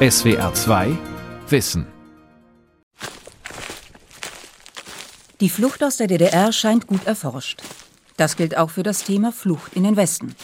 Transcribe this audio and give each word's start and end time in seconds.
SWR 0.00 0.54
2 0.54 0.96
Wissen. 1.48 1.84
Die 5.40 5.48
Flucht 5.48 5.82
aus 5.82 5.96
der 5.96 6.06
DDR 6.06 6.52
scheint 6.52 6.86
gut 6.86 7.04
erforscht. 7.04 7.62
Das 8.16 8.36
gilt 8.36 8.56
auch 8.56 8.70
für 8.70 8.84
das 8.84 9.02
Thema 9.02 9.32
Flucht 9.32 9.74
in 9.74 9.82
den 9.82 9.96
Westen. 9.96 10.36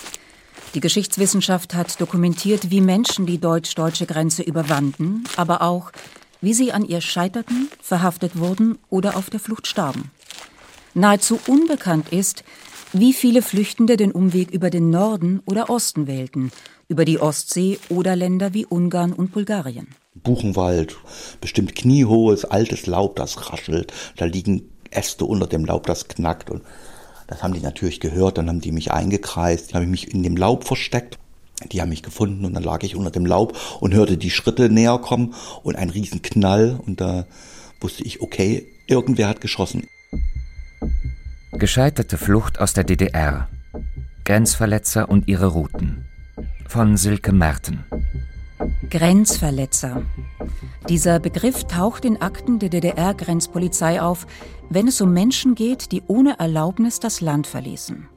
Die 0.75 0.81
Geschichtswissenschaft 0.81 1.73
hat 1.73 2.01
dokumentiert, 2.01 2.73
wie 2.73 2.81
Menschen 2.81 3.27
die 3.27 3.39
deutsch-deutsche 3.39 4.07
Grenze 4.07 4.43
überwanden, 4.43 5.23
aber 5.37 5.63
auch, 5.63 5.93
wie 6.41 6.53
sie 6.53 6.73
an 6.73 6.85
ihr 6.85 7.01
scheiterten, 7.01 7.69
verhaftet 7.81 8.37
wurden 8.37 8.79
oder 8.91 9.17
auf 9.17 9.31
der 9.31 9.39
Flucht 9.39 9.69
starben. 9.69 10.11
Nahezu 10.95 11.39
unbekannt 11.47 12.09
ist, 12.09 12.43
wie 12.93 13.13
viele 13.13 13.41
Flüchtende 13.41 13.97
den 13.97 14.11
Umweg 14.11 14.51
über 14.51 14.71
den 14.71 14.91
Norden 14.91 15.43
oder 15.47 15.71
Osten 15.71 16.09
wählten, 16.09 16.51
über 16.89 17.05
die 17.05 17.21
Ostsee 17.21 17.79
oder 17.89 18.17
Länder 18.17 18.55
wie 18.55 18.67
Ungarn 18.67 19.13
und 19.13 19.33
Bulgarien. 19.33 19.89
Buchenwald, 20.15 20.97
bestimmt 21.41 21.75
kniehohes, 21.75 22.45
altes 22.45 22.87
Laub, 22.87 23.17
das 23.17 23.51
raschelt, 23.53 23.93
da 24.17 24.25
liegen 24.25 24.71
Äste 24.91 25.25
unter 25.25 25.47
dem 25.47 25.65
Laub, 25.65 25.87
das 25.87 26.09
knackt 26.09 26.51
und 26.51 26.63
das 27.27 27.43
haben 27.43 27.55
die 27.55 27.61
natürlich 27.61 28.01
gehört, 28.01 28.39
dann 28.39 28.49
haben 28.49 28.61
die 28.61 28.73
mich 28.73 28.93
eingekreist, 28.93 29.71
dann 29.71 29.77
habe 29.77 29.85
ich 29.85 29.91
mich 29.91 30.15
in 30.15 30.23
dem 30.23 30.37
Laub 30.37 30.65
versteckt. 30.65 31.19
Die 31.73 31.81
haben 31.81 31.89
mich 31.89 32.03
gefunden 32.03 32.45
und 32.45 32.55
dann 32.55 32.63
lag 32.63 32.83
ich 32.83 32.97
unter 32.97 33.11
dem 33.11 33.25
Laub 33.25 33.57
und 33.81 33.95
hörte 33.95 34.19
die 34.19 34.31
Schritte 34.31 34.69
näher 34.69 34.99
kommen 34.99 35.35
und 35.63 35.77
ein 35.77 35.89
riesen 35.89 36.21
Knall 36.21 36.79
und 36.85 37.01
da 37.01 37.27
wusste 37.81 38.03
ich, 38.05 38.21
okay, 38.21 38.67
irgendwer 38.87 39.29
hat 39.29 39.41
geschossen. 39.41 39.87
Gescheiterte 41.53 42.19
Flucht 42.19 42.61
aus 42.61 42.75
der 42.75 42.85
DDR. 42.85 43.49
Grenzverletzer 44.25 45.09
und 45.09 45.29
ihre 45.29 45.47
Routen. 45.47 46.07
Von 46.75 46.97
Silke 46.97 47.31
Merten. 47.31 47.85
Grenzverletzer. 48.91 50.03
Dieser 50.89 51.21
Begriff 51.21 51.63
taucht 51.69 52.05
in 52.05 52.21
Akten 52.21 52.59
der 52.59 52.69
DDR-Grenzpolizei 52.69 54.03
auf, 54.03 54.27
wenn 54.71 54.89
es 54.89 55.01
um 55.01 55.13
Menschen 55.13 55.55
geht, 55.55 55.93
die 55.93 56.03
ohne 56.09 56.41
Erlaubnis 56.41 56.99
das 56.99 57.21
Land 57.21 57.47
verließen. 57.47 58.09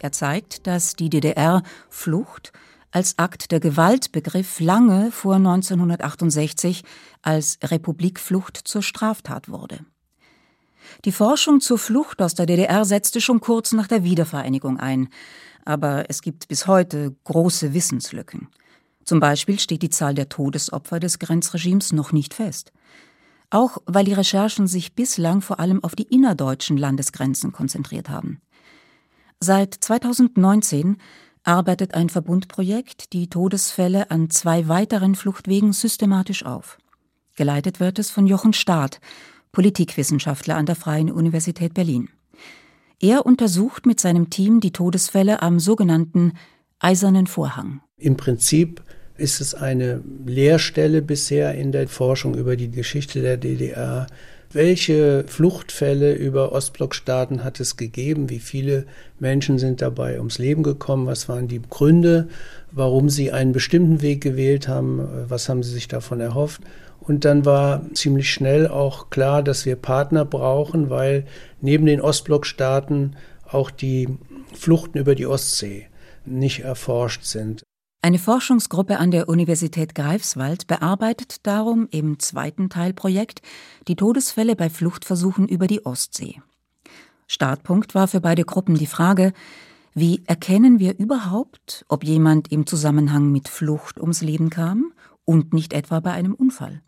Er 0.00 0.12
zeigt, 0.12 0.66
dass 0.66 0.96
die 0.96 1.08
DDR 1.08 1.62
Flucht 1.88 2.52
als 2.90 3.18
Akt 3.18 3.52
der 3.52 3.60
Gewalt 3.60 4.12
begriff 4.12 4.60
lange 4.60 5.10
vor 5.10 5.36
1968 5.36 6.84
als 7.22 7.58
Republikflucht 7.64 8.58
zur 8.58 8.82
Straftat 8.82 9.48
wurde. 9.48 9.78
Die 11.06 11.12
Forschung 11.12 11.62
zur 11.62 11.78
Flucht 11.78 12.20
aus 12.20 12.34
der 12.34 12.44
DDR 12.44 12.84
setzte 12.84 13.22
schon 13.22 13.40
kurz 13.40 13.72
nach 13.72 13.86
der 13.86 14.04
Wiedervereinigung 14.04 14.78
ein, 14.78 15.08
aber 15.64 16.08
es 16.08 16.22
gibt 16.22 16.48
bis 16.48 16.66
heute 16.66 17.14
große 17.24 17.74
Wissenslücken. 17.74 18.48
Zum 19.04 19.20
Beispiel 19.20 19.58
steht 19.58 19.82
die 19.82 19.90
Zahl 19.90 20.14
der 20.14 20.28
Todesopfer 20.28 20.98
des 20.98 21.18
Grenzregimes 21.18 21.92
noch 21.92 22.12
nicht 22.12 22.34
fest. 22.34 22.72
Auch 23.50 23.78
weil 23.86 24.04
die 24.04 24.14
Recherchen 24.14 24.66
sich 24.66 24.94
bislang 24.94 25.40
vor 25.40 25.60
allem 25.60 25.84
auf 25.84 25.94
die 25.94 26.14
innerdeutschen 26.14 26.76
Landesgrenzen 26.76 27.52
konzentriert 27.52 28.08
haben. 28.08 28.40
Seit 29.40 29.74
2019 29.74 30.96
arbeitet 31.44 31.94
ein 31.94 32.08
Verbundprojekt 32.08 33.12
die 33.12 33.28
Todesfälle 33.28 34.10
an 34.10 34.30
zwei 34.30 34.68
weiteren 34.68 35.14
Fluchtwegen 35.14 35.72
systematisch 35.72 36.44
auf. 36.44 36.78
Geleitet 37.36 37.80
wird 37.80 37.98
es 37.98 38.10
von 38.10 38.26
Jochen 38.26 38.54
Staat, 38.54 39.00
Politikwissenschaftler 39.52 40.56
an 40.56 40.66
der 40.66 40.76
Freien 40.76 41.12
Universität 41.12 41.74
Berlin. 41.74 42.08
Er 43.00 43.26
untersucht 43.26 43.86
mit 43.86 44.00
seinem 44.00 44.30
Team 44.30 44.60
die 44.60 44.72
Todesfälle 44.72 45.42
am 45.42 45.58
sogenannten 45.58 46.32
Eisernen 46.78 47.26
Vorhang. 47.26 47.80
Im 47.96 48.16
Prinzip 48.16 48.82
ist 49.16 49.40
es 49.40 49.54
eine 49.54 50.02
Leerstelle 50.26 51.02
bisher 51.02 51.54
in 51.54 51.72
der 51.72 51.88
Forschung 51.88 52.34
über 52.34 52.56
die 52.56 52.70
Geschichte 52.70 53.22
der 53.22 53.36
DDR. 53.36 54.06
Welche 54.52 55.24
Fluchtfälle 55.26 56.14
über 56.14 56.52
Ostblockstaaten 56.52 57.42
hat 57.42 57.58
es 57.58 57.76
gegeben? 57.76 58.30
Wie 58.30 58.38
viele 58.38 58.86
Menschen 59.18 59.58
sind 59.58 59.82
dabei 59.82 60.18
ums 60.18 60.38
Leben 60.38 60.62
gekommen? 60.62 61.06
Was 61.06 61.28
waren 61.28 61.48
die 61.48 61.60
Gründe, 61.60 62.28
warum 62.70 63.08
sie 63.08 63.32
einen 63.32 63.52
bestimmten 63.52 64.00
Weg 64.02 64.20
gewählt 64.20 64.68
haben? 64.68 65.00
Was 65.28 65.48
haben 65.48 65.62
sie 65.62 65.72
sich 65.72 65.88
davon 65.88 66.20
erhofft? 66.20 66.60
Und 67.06 67.24
dann 67.24 67.44
war 67.44 67.82
ziemlich 67.92 68.32
schnell 68.32 68.66
auch 68.66 69.10
klar, 69.10 69.42
dass 69.42 69.66
wir 69.66 69.76
Partner 69.76 70.24
brauchen, 70.24 70.88
weil 70.90 71.26
neben 71.60 71.86
den 71.86 72.00
Ostblockstaaten 72.00 73.16
auch 73.50 73.70
die 73.70 74.18
Fluchten 74.54 74.98
über 74.98 75.14
die 75.14 75.26
Ostsee 75.26 75.88
nicht 76.24 76.60
erforscht 76.60 77.24
sind. 77.24 77.62
Eine 78.00 78.18
Forschungsgruppe 78.18 78.98
an 78.98 79.10
der 79.10 79.28
Universität 79.28 79.94
Greifswald 79.94 80.66
bearbeitet 80.66 81.46
darum 81.46 81.88
im 81.90 82.18
zweiten 82.18 82.68
Teilprojekt 82.68 83.40
die 83.88 83.96
Todesfälle 83.96 84.56
bei 84.56 84.68
Fluchtversuchen 84.68 85.48
über 85.48 85.66
die 85.66 85.86
Ostsee. 85.86 86.40
Startpunkt 87.26 87.94
war 87.94 88.06
für 88.08 88.20
beide 88.20 88.44
Gruppen 88.44 88.74
die 88.74 88.86
Frage, 88.86 89.32
wie 89.94 90.22
erkennen 90.26 90.80
wir 90.80 90.98
überhaupt, 90.98 91.86
ob 91.88 92.04
jemand 92.04 92.52
im 92.52 92.66
Zusammenhang 92.66 93.30
mit 93.30 93.48
Flucht 93.48 93.98
ums 93.98 94.20
Leben 94.20 94.50
kam 94.50 94.92
und 95.24 95.54
nicht 95.54 95.72
etwa 95.72 96.00
bei 96.00 96.12
einem 96.12 96.34
Unfall? 96.34 96.82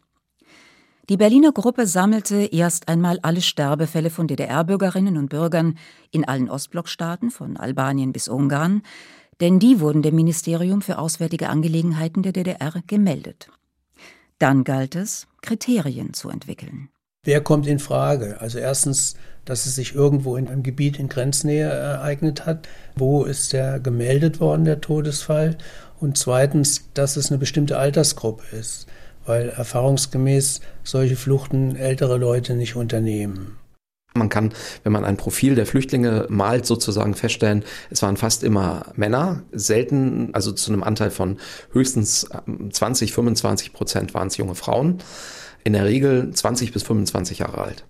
Die 1.09 1.17
Berliner 1.17 1.53
Gruppe 1.53 1.87
sammelte 1.87 2.47
erst 2.47 2.89
einmal 2.89 3.21
alle 3.23 3.41
Sterbefälle 3.41 4.11
von 4.11 4.27
DDR-Bürgerinnen 4.27 5.17
und 5.17 5.29
Bürgern 5.29 5.79
in 6.11 6.25
allen 6.25 6.51
Ostblockstaaten 6.51 7.31
von 7.31 7.57
Albanien 7.57 8.13
bis 8.13 8.27
Ungarn, 8.27 8.83
denn 9.41 9.61
die 9.61 9.79
wurden 9.79 10.03
dem 10.03 10.17
Ministerium 10.17 10.83
für 10.83 10.99
Auswärtige 10.99 11.49
Angelegenheiten 11.49 12.25
der 12.25 12.33
DDR 12.33 12.83
gemeldet. 12.89 13.49
Dann 14.41 14.65
galt 14.65 14.97
es, 14.97 15.29
Kriterien 15.43 16.13
zu 16.13 16.29
entwickeln. 16.29 16.89
Wer 17.23 17.41
kommt 17.41 17.69
in 17.69 17.79
Frage? 17.79 18.41
Also 18.41 18.59
erstens, 18.59 19.15
dass 19.45 19.67
es 19.67 19.77
sich 19.77 19.95
irgendwo 19.95 20.37
in 20.37 20.49
einem 20.49 20.65
Gebiet 20.65 20.99
in 20.99 21.09
Grenznähe 21.09 21.69
ereignet 21.69 22.47
hat. 22.47 22.69
Wo 22.97 23.23
ist 23.23 23.53
der 23.53 23.79
gemeldet 23.79 24.41
worden, 24.41 24.65
der 24.65 24.81
Todesfall? 24.81 25.57
Und 26.01 26.19
zweitens, 26.19 26.91
dass 26.95 27.17
es 27.17 27.31
eine 27.31 27.39
bestimmte 27.39 27.79
Altersgruppe 27.79 28.57
ist 28.57 28.89
weil 29.27 29.51
erfahrungsgemäß 29.51 30.61
solche 30.85 31.17
Fluchten 31.17 31.77
ältere 31.77 32.17
Leute 32.17 32.55
nicht 32.55 32.77
unternehmen. 32.77 33.59
Man 34.15 34.29
kann, 34.29 34.53
wenn 34.83 34.93
man 34.93 35.05
ein 35.05 35.17
Profil 35.19 35.55
der 35.55 35.67
Flüchtlinge 35.67 36.27
malt, 36.31 36.65
sozusagen 36.67 37.15
feststellen, 37.15 37.65
es 37.91 38.03
waren 38.03 38.17
fast 38.17 38.43
immer 38.45 38.87
Männer, 38.97 39.43
selten, 39.53 40.31
also 40.33 40.53
zu 40.53 40.73
einem 40.73 40.83
Anteil 40.83 41.11
von 41.11 41.39
höchstens 41.73 42.29
20, 42.71 43.11
ähm, 43.11 43.15
25 43.15 43.73
Prozent 43.73 44.15
waren 44.15 44.29
es 44.29 44.39
junge 44.39 44.55
Frauen, 44.55 44.99
in 45.65 45.75
der 45.75 45.85
Regel 45.85 46.31
20 46.33 46.73
bis 46.73 46.83
25 46.85 47.41
Jahre 47.41 47.59
alt. 47.59 47.85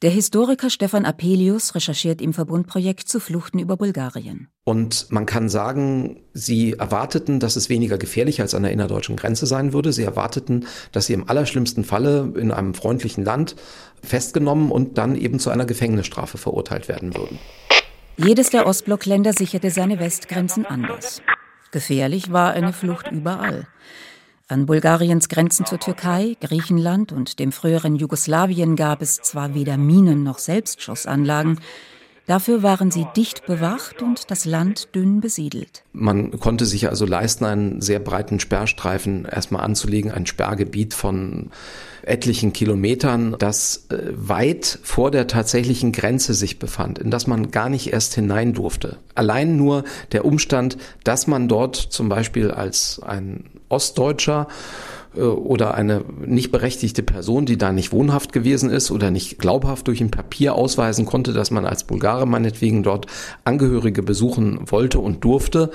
Der 0.00 0.10
Historiker 0.10 0.70
Stefan 0.70 1.04
Apelius 1.04 1.74
recherchiert 1.74 2.22
im 2.22 2.32
Verbundprojekt 2.32 3.08
zu 3.08 3.18
Fluchten 3.18 3.58
über 3.58 3.76
Bulgarien. 3.76 4.46
Und 4.62 5.10
man 5.10 5.26
kann 5.26 5.48
sagen, 5.48 6.20
sie 6.32 6.74
erwarteten, 6.74 7.40
dass 7.40 7.56
es 7.56 7.68
weniger 7.68 7.98
gefährlich 7.98 8.40
als 8.40 8.54
an 8.54 8.62
der 8.62 8.70
innerdeutschen 8.70 9.16
Grenze 9.16 9.46
sein 9.46 9.72
würde. 9.72 9.92
Sie 9.92 10.04
erwarteten, 10.04 10.66
dass 10.92 11.06
sie 11.06 11.14
im 11.14 11.28
allerschlimmsten 11.28 11.82
Falle 11.82 12.32
in 12.36 12.52
einem 12.52 12.74
freundlichen 12.74 13.24
Land 13.24 13.56
festgenommen 14.00 14.70
und 14.70 14.98
dann 14.98 15.16
eben 15.16 15.40
zu 15.40 15.50
einer 15.50 15.66
Gefängnisstrafe 15.66 16.38
verurteilt 16.38 16.86
werden 16.86 17.16
würden. 17.16 17.40
Jedes 18.18 18.50
der 18.50 18.68
Ostblockländer 18.68 19.32
sicherte 19.32 19.72
seine 19.72 19.98
Westgrenzen 19.98 20.64
anders. 20.64 21.22
Gefährlich 21.72 22.30
war 22.30 22.52
eine 22.52 22.72
Flucht 22.72 23.10
überall. 23.10 23.66
An 24.50 24.64
Bulgariens 24.64 25.28
Grenzen 25.28 25.66
zur 25.66 25.78
Türkei, 25.78 26.34
Griechenland 26.40 27.12
und 27.12 27.38
dem 27.38 27.52
früheren 27.52 27.96
Jugoslawien 27.96 28.76
gab 28.76 29.02
es 29.02 29.16
zwar 29.16 29.54
weder 29.54 29.76
Minen 29.76 30.22
noch 30.22 30.38
Selbstschussanlagen, 30.38 31.60
Dafür 32.28 32.62
waren 32.62 32.90
sie 32.90 33.06
dicht 33.16 33.46
bewacht 33.46 34.02
und 34.02 34.30
das 34.30 34.44
Land 34.44 34.94
dünn 34.94 35.22
besiedelt. 35.22 35.82
Man 35.94 36.38
konnte 36.38 36.66
sich 36.66 36.86
also 36.90 37.06
leisten, 37.06 37.46
einen 37.46 37.80
sehr 37.80 38.00
breiten 38.00 38.38
Sperrstreifen 38.38 39.24
erstmal 39.24 39.64
anzulegen, 39.64 40.10
ein 40.10 40.26
Sperrgebiet 40.26 40.92
von 40.92 41.48
etlichen 42.02 42.52
Kilometern, 42.52 43.34
das 43.38 43.86
äh, 43.88 44.12
weit 44.12 44.78
vor 44.82 45.10
der 45.10 45.26
tatsächlichen 45.26 45.90
Grenze 45.90 46.34
sich 46.34 46.58
befand, 46.58 46.98
in 46.98 47.10
das 47.10 47.26
man 47.26 47.50
gar 47.50 47.70
nicht 47.70 47.94
erst 47.94 48.14
hinein 48.14 48.52
durfte. 48.52 48.98
Allein 49.14 49.56
nur 49.56 49.84
der 50.12 50.26
Umstand, 50.26 50.76
dass 51.04 51.28
man 51.28 51.48
dort 51.48 51.76
zum 51.76 52.10
Beispiel 52.10 52.50
als 52.50 53.00
ein 53.02 53.44
Ostdeutscher 53.68 54.48
äh, 55.16 55.20
oder 55.20 55.74
eine 55.74 56.04
nicht 56.24 56.52
berechtigte 56.52 57.02
Person, 57.02 57.46
die 57.46 57.58
da 57.58 57.72
nicht 57.72 57.92
wohnhaft 57.92 58.32
gewesen 58.32 58.70
ist 58.70 58.90
oder 58.90 59.10
nicht 59.10 59.38
glaubhaft 59.38 59.88
durch 59.88 60.00
ein 60.00 60.10
Papier 60.10 60.54
ausweisen 60.54 61.06
konnte, 61.06 61.32
dass 61.32 61.50
man 61.50 61.66
als 61.66 61.84
Bulgare 61.84 62.26
meinetwegen 62.26 62.82
dort 62.82 63.06
Angehörige 63.44 64.02
besuchen 64.02 64.60
wollte 64.70 64.98
und 64.98 65.24
durfte, 65.24 65.70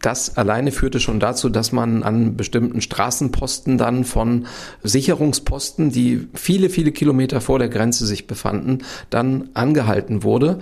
das 0.00 0.36
alleine 0.36 0.70
führte 0.70 1.00
schon 1.00 1.18
dazu, 1.18 1.48
dass 1.48 1.72
man 1.72 2.02
an 2.02 2.36
bestimmten 2.36 2.82
Straßenposten 2.82 3.78
dann 3.78 4.04
von 4.04 4.46
Sicherungsposten, 4.82 5.90
die 5.90 6.28
viele, 6.34 6.68
viele 6.68 6.92
Kilometer 6.92 7.40
vor 7.40 7.58
der 7.58 7.70
Grenze 7.70 8.04
sich 8.04 8.26
befanden, 8.26 8.80
dann 9.08 9.48
angehalten 9.54 10.22
wurde 10.22 10.58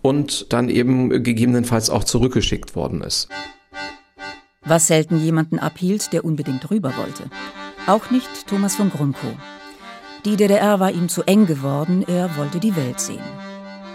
und 0.00 0.52
dann 0.52 0.68
eben 0.68 1.24
gegebenenfalls 1.24 1.90
auch 1.90 2.04
zurückgeschickt 2.04 2.76
worden 2.76 3.00
ist 3.00 3.28
was 4.64 4.86
selten 4.86 5.18
jemanden 5.18 5.58
abhielt, 5.58 6.12
der 6.12 6.24
unbedingt 6.24 6.70
rüber 6.70 6.96
wollte. 6.96 7.24
Auch 7.86 8.10
nicht 8.10 8.46
Thomas 8.46 8.76
von 8.76 8.90
Grumkow. 8.90 9.34
Die 10.24 10.36
DDR 10.36 10.80
war 10.80 10.90
ihm 10.90 11.08
zu 11.08 11.22
eng 11.24 11.46
geworden, 11.46 12.02
er 12.06 12.36
wollte 12.36 12.58
die 12.58 12.76
Welt 12.76 12.98
sehen. 12.98 13.22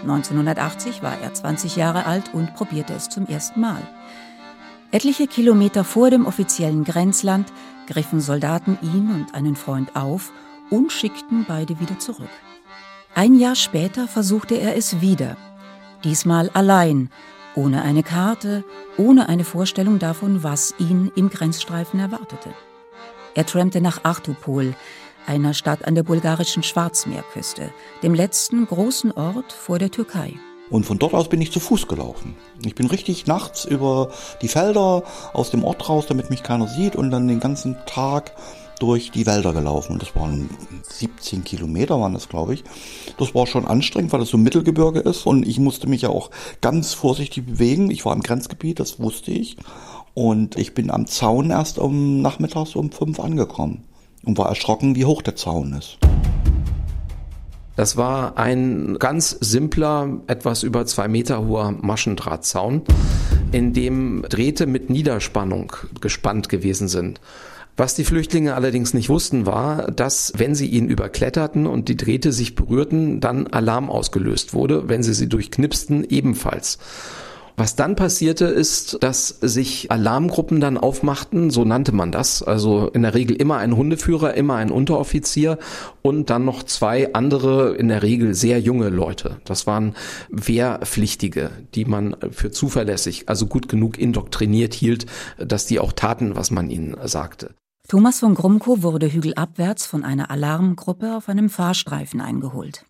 1980 0.02 1.02
war 1.02 1.18
er 1.20 1.34
20 1.34 1.76
Jahre 1.76 2.06
alt 2.06 2.32
und 2.32 2.54
probierte 2.54 2.94
es 2.94 3.08
zum 3.08 3.26
ersten 3.26 3.60
Mal. 3.60 3.82
Etliche 4.92 5.26
Kilometer 5.26 5.84
vor 5.84 6.10
dem 6.10 6.26
offiziellen 6.26 6.84
Grenzland 6.84 7.52
griffen 7.86 8.20
Soldaten 8.20 8.78
ihn 8.82 9.10
und 9.12 9.34
einen 9.34 9.56
Freund 9.56 9.94
auf 9.96 10.32
und 10.70 10.92
schickten 10.92 11.44
beide 11.46 11.80
wieder 11.80 11.98
zurück. 11.98 12.30
Ein 13.14 13.34
Jahr 13.34 13.56
später 13.56 14.06
versuchte 14.06 14.54
er 14.54 14.76
es 14.76 15.00
wieder, 15.00 15.36
diesmal 16.04 16.48
allein, 16.50 17.10
ohne 17.54 17.82
eine 17.82 18.02
Karte, 18.02 18.64
ohne 18.96 19.28
eine 19.28 19.44
Vorstellung 19.44 19.98
davon, 19.98 20.42
was 20.42 20.74
ihn 20.78 21.10
im 21.16 21.30
Grenzstreifen 21.30 22.00
erwartete. 22.00 22.50
Er 23.34 23.46
trampte 23.46 23.80
nach 23.80 24.04
Artupol, 24.04 24.74
einer 25.26 25.54
Stadt 25.54 25.86
an 25.86 25.94
der 25.94 26.02
bulgarischen 26.02 26.62
Schwarzmeerküste, 26.62 27.70
dem 28.02 28.14
letzten 28.14 28.66
großen 28.66 29.12
Ort 29.12 29.52
vor 29.52 29.78
der 29.78 29.90
Türkei. 29.90 30.34
Und 30.70 30.86
von 30.86 30.98
dort 30.98 31.14
aus 31.14 31.28
bin 31.28 31.40
ich 31.40 31.50
zu 31.50 31.58
Fuß 31.58 31.88
gelaufen. 31.88 32.36
Ich 32.64 32.76
bin 32.76 32.86
richtig 32.86 33.26
nachts 33.26 33.64
über 33.64 34.10
die 34.40 34.48
Felder 34.48 35.02
aus 35.32 35.50
dem 35.50 35.64
Ort 35.64 35.88
raus, 35.88 36.06
damit 36.06 36.30
mich 36.30 36.44
keiner 36.44 36.68
sieht 36.68 36.94
und 36.94 37.10
dann 37.10 37.26
den 37.26 37.40
ganzen 37.40 37.76
Tag 37.86 38.32
durch 38.80 39.12
die 39.12 39.26
Wälder 39.26 39.52
gelaufen. 39.52 39.98
Das 40.00 40.16
waren 40.16 40.50
17 40.82 41.44
Kilometer, 41.44 42.00
waren 42.00 42.14
das, 42.14 42.28
glaube 42.28 42.54
ich. 42.54 42.64
Das 43.18 43.34
war 43.34 43.46
schon 43.46 43.66
anstrengend, 43.66 44.12
weil 44.12 44.20
das 44.20 44.30
so 44.30 44.38
ein 44.38 44.42
Mittelgebirge 44.42 45.00
ist. 45.00 45.26
Und 45.26 45.46
ich 45.46 45.60
musste 45.60 45.86
mich 45.86 46.02
ja 46.02 46.08
auch 46.08 46.30
ganz 46.60 46.94
vorsichtig 46.94 47.46
bewegen. 47.46 47.90
Ich 47.90 48.04
war 48.04 48.14
im 48.14 48.22
Grenzgebiet, 48.22 48.80
das 48.80 48.98
wusste 48.98 49.30
ich. 49.30 49.56
Und 50.14 50.56
ich 50.58 50.74
bin 50.74 50.90
am 50.90 51.06
Zaun 51.06 51.50
erst 51.50 51.78
um 51.78 52.20
nachmittags 52.20 52.74
um 52.74 52.90
fünf 52.90 53.20
angekommen 53.20 53.84
und 54.24 54.38
war 54.38 54.48
erschrocken, 54.48 54.96
wie 54.96 55.04
hoch 55.04 55.22
der 55.22 55.36
Zaun 55.36 55.74
ist. 55.74 55.98
Das 57.76 57.96
war 57.96 58.36
ein 58.36 58.96
ganz 58.98 59.30
simpler, 59.40 60.20
etwas 60.26 60.62
über 60.64 60.84
zwei 60.86 61.08
Meter 61.08 61.46
hoher 61.46 61.70
Maschendrahtzaun, 61.70 62.82
in 63.52 63.72
dem 63.72 64.22
Drähte 64.28 64.66
mit 64.66 64.90
Niederspannung 64.90 65.72
gespannt 66.00 66.48
gewesen 66.48 66.88
sind. 66.88 67.20
Was 67.76 67.94
die 67.94 68.04
Flüchtlinge 68.04 68.54
allerdings 68.54 68.94
nicht 68.94 69.08
wussten, 69.08 69.46
war, 69.46 69.90
dass 69.90 70.32
wenn 70.36 70.54
sie 70.54 70.66
ihn 70.66 70.88
überkletterten 70.88 71.66
und 71.66 71.88
die 71.88 71.96
Drähte 71.96 72.32
sich 72.32 72.54
berührten, 72.54 73.20
dann 73.20 73.46
Alarm 73.46 73.88
ausgelöst 73.88 74.52
wurde, 74.52 74.88
wenn 74.88 75.02
sie 75.02 75.14
sie 75.14 75.28
durchknipsten 75.28 76.04
ebenfalls. 76.04 76.78
Was 77.60 77.76
dann 77.76 77.94
passierte, 77.94 78.46
ist, 78.46 78.96
dass 79.02 79.28
sich 79.28 79.90
Alarmgruppen 79.90 80.60
dann 80.60 80.78
aufmachten, 80.78 81.50
so 81.50 81.66
nannte 81.66 81.92
man 81.92 82.10
das. 82.10 82.42
Also 82.42 82.88
in 82.88 83.02
der 83.02 83.12
Regel 83.12 83.36
immer 83.36 83.58
ein 83.58 83.76
Hundeführer, 83.76 84.32
immer 84.32 84.54
ein 84.54 84.70
Unteroffizier 84.70 85.58
und 86.00 86.30
dann 86.30 86.46
noch 86.46 86.62
zwei 86.62 87.12
andere, 87.12 87.74
in 87.74 87.88
der 87.88 88.02
Regel 88.02 88.32
sehr 88.32 88.58
junge 88.60 88.88
Leute. 88.88 89.42
Das 89.44 89.66
waren 89.66 89.94
Wehrpflichtige, 90.30 91.50
die 91.74 91.84
man 91.84 92.16
für 92.30 92.50
zuverlässig, 92.50 93.28
also 93.28 93.46
gut 93.46 93.68
genug 93.68 93.98
indoktriniert 93.98 94.72
hielt, 94.72 95.04
dass 95.36 95.66
die 95.66 95.80
auch 95.80 95.92
taten, 95.92 96.36
was 96.36 96.50
man 96.50 96.70
ihnen 96.70 96.96
sagte. 97.04 97.50
Thomas 97.88 98.20
von 98.20 98.34
Grumko 98.34 98.82
wurde 98.82 99.12
hügelabwärts 99.12 99.84
von 99.84 100.02
einer 100.02 100.30
Alarmgruppe 100.30 101.14
auf 101.14 101.28
einem 101.28 101.50
Fahrstreifen 101.50 102.22
eingeholt. 102.22 102.86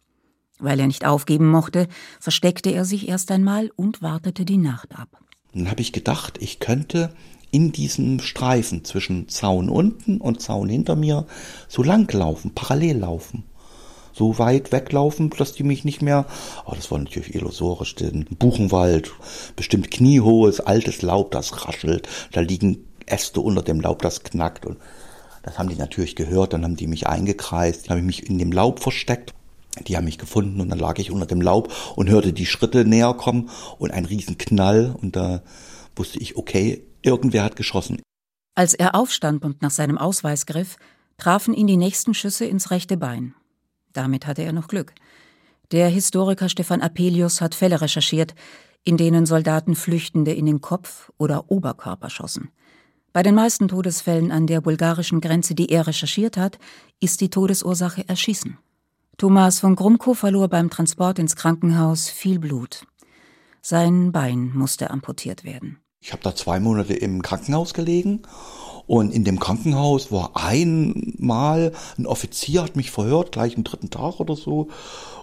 Weil 0.60 0.80
er 0.80 0.86
nicht 0.86 1.06
aufgeben 1.06 1.50
mochte, 1.50 1.88
versteckte 2.20 2.70
er 2.70 2.84
sich 2.84 3.08
erst 3.08 3.30
einmal 3.30 3.70
und 3.76 4.02
wartete 4.02 4.44
die 4.44 4.58
Nacht 4.58 4.96
ab. 4.96 5.08
Dann 5.52 5.70
habe 5.70 5.80
ich 5.80 5.92
gedacht, 5.92 6.38
ich 6.40 6.60
könnte 6.60 7.12
in 7.50 7.72
diesem 7.72 8.20
Streifen 8.20 8.84
zwischen 8.84 9.28
Zaun 9.28 9.68
unten 9.68 10.20
und 10.20 10.40
Zaun 10.40 10.68
hinter 10.68 10.96
mir 10.96 11.26
so 11.68 11.82
lang 11.82 12.12
laufen, 12.12 12.52
parallel 12.54 12.98
laufen. 12.98 13.44
So 14.12 14.38
weit 14.38 14.72
weglaufen, 14.72 15.30
dass 15.30 15.52
die 15.52 15.62
mich 15.62 15.84
nicht 15.84 16.02
mehr, 16.02 16.26
oh, 16.66 16.74
das 16.74 16.90
war 16.90 16.98
natürlich 16.98 17.34
illusorisch, 17.34 17.94
den 17.94 18.24
Buchenwald, 18.24 19.12
bestimmt 19.56 19.90
kniehohes, 19.90 20.60
altes 20.60 21.02
Laub, 21.02 21.30
das 21.30 21.66
raschelt, 21.66 22.08
da 22.32 22.40
liegen 22.40 22.84
Äste 23.06 23.40
unter 23.40 23.62
dem 23.62 23.80
Laub, 23.80 24.02
das 24.02 24.22
knackt 24.22 24.66
und 24.66 24.78
das 25.42 25.58
haben 25.58 25.68
die 25.68 25.76
natürlich 25.76 26.16
gehört, 26.16 26.52
dann 26.52 26.64
haben 26.64 26.76
die 26.76 26.86
mich 26.86 27.06
eingekreist, 27.06 27.86
dann 27.86 27.90
habe 27.90 28.00
ich 28.00 28.06
mich 28.06 28.28
in 28.28 28.38
dem 28.38 28.52
Laub 28.52 28.80
versteckt 28.80 29.32
die 29.86 29.96
haben 29.96 30.04
mich 30.04 30.18
gefunden 30.18 30.60
und 30.60 30.68
dann 30.68 30.78
lag 30.78 30.98
ich 30.98 31.10
unter 31.10 31.26
dem 31.26 31.40
Laub 31.40 31.72
und 31.96 32.10
hörte 32.10 32.32
die 32.32 32.46
Schritte 32.46 32.84
näher 32.84 33.14
kommen 33.14 33.50
und 33.78 33.90
ein 33.90 34.04
Riesenknall 34.04 34.94
und 35.00 35.16
da 35.16 35.42
wusste 35.96 36.18
ich, 36.18 36.36
okay, 36.36 36.84
irgendwer 37.02 37.44
hat 37.44 37.56
geschossen. 37.56 38.00
Als 38.54 38.74
er 38.74 38.94
aufstand 38.94 39.44
und 39.44 39.62
nach 39.62 39.70
seinem 39.70 39.96
Ausweis 39.96 40.46
griff, 40.46 40.76
trafen 41.18 41.54
ihn 41.54 41.66
die 41.66 41.76
nächsten 41.76 42.14
Schüsse 42.14 42.46
ins 42.46 42.70
rechte 42.70 42.96
Bein. 42.96 43.34
Damit 43.92 44.26
hatte 44.26 44.42
er 44.42 44.52
noch 44.52 44.68
Glück. 44.68 44.92
Der 45.72 45.88
Historiker 45.88 46.48
Stefan 46.48 46.80
Apelius 46.80 47.40
hat 47.40 47.54
Fälle 47.54 47.80
recherchiert, 47.80 48.34
in 48.82 48.96
denen 48.96 49.26
Soldaten 49.26 49.76
Flüchtende 49.76 50.32
in 50.32 50.46
den 50.46 50.60
Kopf 50.60 51.12
oder 51.16 51.50
Oberkörper 51.50 52.10
schossen. 52.10 52.50
Bei 53.12 53.22
den 53.22 53.34
meisten 53.34 53.68
Todesfällen 53.68 54.30
an 54.30 54.46
der 54.46 54.60
bulgarischen 54.60 55.20
Grenze, 55.20 55.54
die 55.54 55.70
er 55.70 55.86
recherchiert 55.86 56.36
hat, 56.36 56.58
ist 57.00 57.20
die 57.20 57.30
Todesursache 57.30 58.08
Erschießen. 58.08 58.58
Thomas 59.18 59.60
von 59.60 59.76
Grumko 59.76 60.14
verlor 60.14 60.48
beim 60.48 60.70
Transport 60.70 61.18
ins 61.18 61.36
Krankenhaus 61.36 62.08
viel 62.08 62.38
Blut. 62.38 62.86
Sein 63.62 64.12
Bein 64.12 64.52
musste 64.54 64.90
amputiert 64.90 65.44
werden. 65.44 65.78
Ich 66.00 66.12
habe 66.12 66.22
da 66.22 66.34
zwei 66.34 66.60
Monate 66.60 66.94
im 66.94 67.20
Krankenhaus 67.20 67.74
gelegen 67.74 68.22
und 68.86 69.12
in 69.12 69.24
dem 69.24 69.38
Krankenhaus 69.38 70.10
war 70.10 70.32
einmal 70.34 71.72
ein 71.98 72.06
Offizier, 72.06 72.62
hat 72.62 72.74
mich 72.74 72.90
verhört, 72.90 73.32
gleich 73.32 73.56
am 73.56 73.64
dritten 73.64 73.90
Tag 73.90 74.18
oder 74.18 74.34
so. 74.34 74.68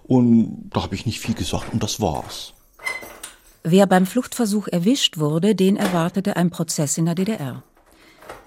Und 0.04 0.70
da 0.72 0.84
habe 0.84 0.96
ich 0.96 1.06
nicht 1.06 1.20
viel 1.20 1.34
gesagt 1.34 1.74
und 1.74 1.82
das 1.82 2.00
war's. 2.00 2.54
Wer 3.64 3.88
beim 3.88 4.06
Fluchtversuch 4.06 4.68
erwischt 4.68 5.18
wurde, 5.18 5.56
den 5.56 5.76
erwartete 5.76 6.38
ein 6.38 6.52
Prozess 6.52 6.98
in 6.98 7.06
der 7.06 7.16
DDR. 7.16 7.64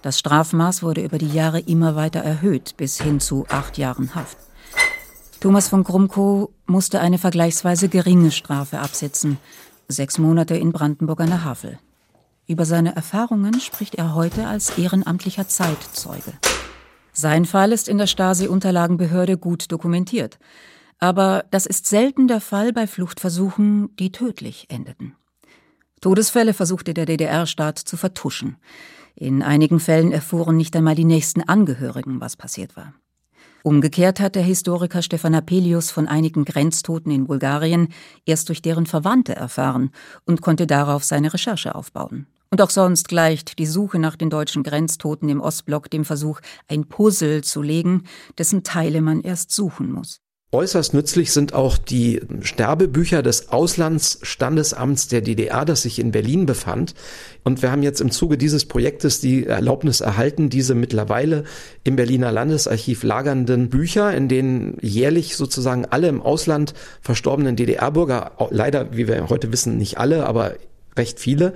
Das 0.02 0.18
Strafmaß 0.18 0.82
wurde 0.82 1.02
über 1.02 1.18
die 1.18 1.28
Jahre 1.28 1.60
immer 1.60 1.96
weiter 1.96 2.20
erhöht, 2.20 2.76
bis 2.78 3.00
hin 3.00 3.20
zu 3.20 3.44
acht 3.50 3.76
Jahren 3.76 4.14
Haft. 4.14 4.38
Thomas 5.40 5.68
von 5.68 5.84
Grumkow 5.84 6.50
musste 6.66 7.00
eine 7.00 7.16
vergleichsweise 7.16 7.88
geringe 7.88 8.30
Strafe 8.30 8.78
absitzen, 8.78 9.38
sechs 9.88 10.18
Monate 10.18 10.54
in 10.54 10.70
Brandenburg 10.70 11.22
an 11.22 11.28
der 11.28 11.44
Havel. 11.44 11.78
Über 12.46 12.66
seine 12.66 12.94
Erfahrungen 12.94 13.58
spricht 13.58 13.94
er 13.94 14.14
heute 14.14 14.46
als 14.46 14.76
ehrenamtlicher 14.76 15.48
Zeitzeuge. 15.48 16.34
Sein 17.14 17.46
Fall 17.46 17.72
ist 17.72 17.88
in 17.88 17.96
der 17.96 18.06
Stasi-Unterlagenbehörde 18.06 19.38
gut 19.38 19.72
dokumentiert. 19.72 20.38
Aber 20.98 21.46
das 21.50 21.64
ist 21.64 21.86
selten 21.86 22.28
der 22.28 22.42
Fall 22.42 22.74
bei 22.74 22.86
Fluchtversuchen, 22.86 23.96
die 23.96 24.12
tödlich 24.12 24.66
endeten. 24.68 25.16
Todesfälle 26.02 26.52
versuchte 26.52 26.92
der 26.92 27.06
DDR-Staat 27.06 27.78
zu 27.78 27.96
vertuschen. 27.96 28.58
In 29.14 29.42
einigen 29.42 29.80
Fällen 29.80 30.12
erfuhren 30.12 30.58
nicht 30.58 30.76
einmal 30.76 30.94
die 30.94 31.06
nächsten 31.06 31.42
Angehörigen, 31.42 32.20
was 32.20 32.36
passiert 32.36 32.76
war. 32.76 32.92
Umgekehrt 33.62 34.20
hat 34.20 34.36
der 34.36 34.42
Historiker 34.42 35.02
Stefan 35.02 35.34
Apelius 35.34 35.90
von 35.90 36.08
einigen 36.08 36.44
Grenztoten 36.44 37.12
in 37.12 37.26
Bulgarien 37.26 37.88
erst 38.24 38.48
durch 38.48 38.62
deren 38.62 38.86
Verwandte 38.86 39.36
erfahren 39.36 39.90
und 40.24 40.40
konnte 40.40 40.66
darauf 40.66 41.04
seine 41.04 41.32
Recherche 41.32 41.74
aufbauen. 41.74 42.26
Und 42.50 42.62
auch 42.62 42.70
sonst 42.70 43.08
gleicht 43.08 43.58
die 43.58 43.66
Suche 43.66 43.98
nach 43.98 44.16
den 44.16 44.30
deutschen 44.30 44.62
Grenztoten 44.62 45.28
im 45.28 45.40
Ostblock 45.40 45.90
dem 45.90 46.04
Versuch, 46.04 46.40
ein 46.68 46.88
Puzzle 46.88 47.44
zu 47.44 47.62
legen, 47.62 48.04
dessen 48.38 48.64
Teile 48.64 49.02
man 49.02 49.20
erst 49.20 49.52
suchen 49.52 49.92
muss. 49.92 50.20
Äußerst 50.52 50.94
nützlich 50.94 51.30
sind 51.30 51.54
auch 51.54 51.78
die 51.78 52.22
Sterbebücher 52.40 53.22
des 53.22 53.50
Auslandsstandesamts 53.50 55.06
der 55.06 55.20
DDR, 55.20 55.64
das 55.64 55.82
sich 55.82 56.00
in 56.00 56.10
Berlin 56.10 56.44
befand. 56.44 56.94
Und 57.44 57.62
wir 57.62 57.70
haben 57.70 57.84
jetzt 57.84 58.00
im 58.00 58.10
Zuge 58.10 58.36
dieses 58.36 58.64
Projektes 58.64 59.20
die 59.20 59.46
Erlaubnis 59.46 60.00
erhalten, 60.00 60.50
diese 60.50 60.74
mittlerweile 60.74 61.44
im 61.84 61.94
Berliner 61.94 62.32
Landesarchiv 62.32 63.04
lagernden 63.04 63.68
Bücher, 63.68 64.12
in 64.12 64.26
denen 64.26 64.76
jährlich 64.80 65.36
sozusagen 65.36 65.84
alle 65.84 66.08
im 66.08 66.20
Ausland 66.20 66.74
verstorbenen 67.00 67.54
DDR-Bürger, 67.54 68.32
leider, 68.50 68.96
wie 68.96 69.06
wir 69.06 69.28
heute 69.28 69.52
wissen, 69.52 69.78
nicht 69.78 69.98
alle, 69.98 70.26
aber 70.26 70.56
recht 70.96 71.20
viele, 71.20 71.54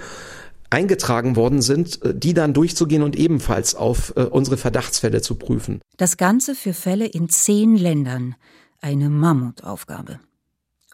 eingetragen 0.71 1.35
worden 1.35 1.63
sind, 1.63 1.99
die 2.05 2.33
dann 2.33 2.55
durchzugehen 2.55 3.03
und 3.03 3.17
ebenfalls 3.17 3.75
auf 3.75 4.13
äh, 4.17 4.21
unsere 4.23 4.57
Verdachtsfälle 4.57 5.21
zu 5.21 5.35
prüfen. 5.35 5.81
Das 5.97 6.17
Ganze 6.17 6.55
für 6.55 6.75
Fälle 6.75 7.07
in 7.07 7.29
zehn 7.29 7.77
Ländern 7.77 8.37
eine 8.85 9.09
Mammutaufgabe. 9.09 10.21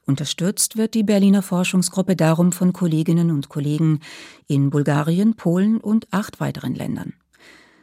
Unterstützt 0.06 0.76
wird 0.76 0.94
die 0.94 1.02
Berliner 1.02 1.42
Forschungsgruppe 1.42 2.14
darum 2.14 2.52
von 2.52 2.72
Kolleginnen 2.72 3.32
und 3.32 3.48
Kollegen 3.48 3.98
in 4.46 4.70
Bulgarien, 4.70 5.34
Polen 5.34 5.78
und 5.78 6.06
acht 6.12 6.38
weiteren 6.38 6.74
Ländern. 6.74 7.14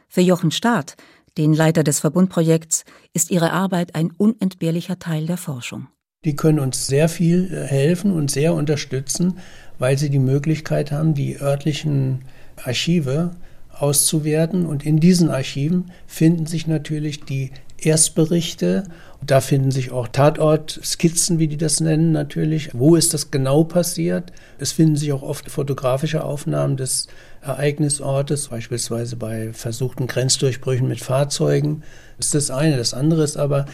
Für 0.08 0.22
Jochen 0.22 0.50
Staat, 0.50 0.96
den 1.36 1.52
Leiter 1.52 1.84
des 1.84 2.00
Verbundprojekts, 2.00 2.84
ist 3.12 3.30
ihre 3.30 3.52
Arbeit 3.52 3.94
ein 3.94 4.10
unentbehrlicher 4.10 4.98
Teil 4.98 5.26
der 5.26 5.36
Forschung. 5.36 5.88
Die 6.24 6.34
können 6.34 6.58
uns 6.58 6.86
sehr 6.86 7.10
viel 7.10 7.52
äh, 7.52 7.66
helfen 7.66 8.10
und 8.12 8.30
sehr 8.30 8.54
unterstützen, 8.54 9.38
weil 9.78 9.98
sie 9.98 10.08
die 10.08 10.18
Möglichkeit 10.18 10.90
haben, 10.90 11.14
die 11.14 11.38
örtlichen 11.38 12.24
Archive 12.56 13.32
auszuwerten. 13.70 14.64
Und 14.64 14.84
in 14.84 15.00
diesen 15.00 15.28
Archiven 15.28 15.92
finden 16.06 16.46
sich 16.46 16.66
natürlich 16.66 17.24
die 17.24 17.52
Erstberichte. 17.78 18.84
Da 19.20 19.40
finden 19.40 19.72
sich 19.72 19.90
auch 19.90 20.06
Tatortskizzen, 20.08 21.38
wie 21.38 21.48
die 21.48 21.56
das 21.56 21.80
nennen, 21.80 22.12
natürlich. 22.12 22.70
Wo 22.72 22.94
ist 22.94 23.14
das 23.14 23.30
genau 23.30 23.64
passiert? 23.64 24.32
Es 24.58 24.72
finden 24.72 24.96
sich 24.96 25.12
auch 25.12 25.22
oft 25.22 25.50
fotografische 25.50 26.22
Aufnahmen 26.22 26.76
des 26.76 27.08
Ereignisortes, 27.42 28.48
beispielsweise 28.48 29.16
bei 29.16 29.52
versuchten 29.52 30.06
Grenzdurchbrüchen 30.06 30.86
mit 30.86 31.00
Fahrzeugen. 31.00 31.82
Das 32.16 32.26
ist 32.26 32.34
das 32.34 32.50
eine. 32.50 32.76
Das 32.76 32.94
andere 32.94 33.24
ist 33.24 33.36
aber, 33.36 33.66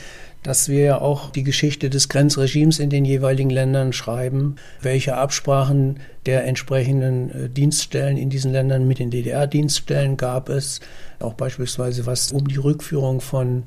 dass 0.43 0.69
wir 0.69 0.81
ja 0.81 1.01
auch 1.01 1.31
die 1.31 1.43
Geschichte 1.43 1.89
des 1.89 2.09
Grenzregimes 2.09 2.79
in 2.79 2.91
den 2.91 3.05
jeweiligen 3.05 3.51
Ländern 3.51 3.93
schreiben, 3.93 4.57
welche 4.81 5.17
Absprachen 5.17 6.01
der 6.27 6.45
entsprechenden 6.45 7.31
äh, 7.31 7.49
Dienststellen 7.49 8.17
in 8.17 8.31
diesen 8.31 8.53
Ländern 8.53 8.87
mit 8.87 8.99
den 8.99 9.11
DDR-Dienststellen 9.11 10.17
gab 10.17 10.49
es, 10.49 10.81
auch 11.19 11.35
beispielsweise 11.35 12.07
was 12.07 12.33
um 12.33 12.47
die 12.47 12.57
Rückführung 12.57 13.21
von 13.21 13.65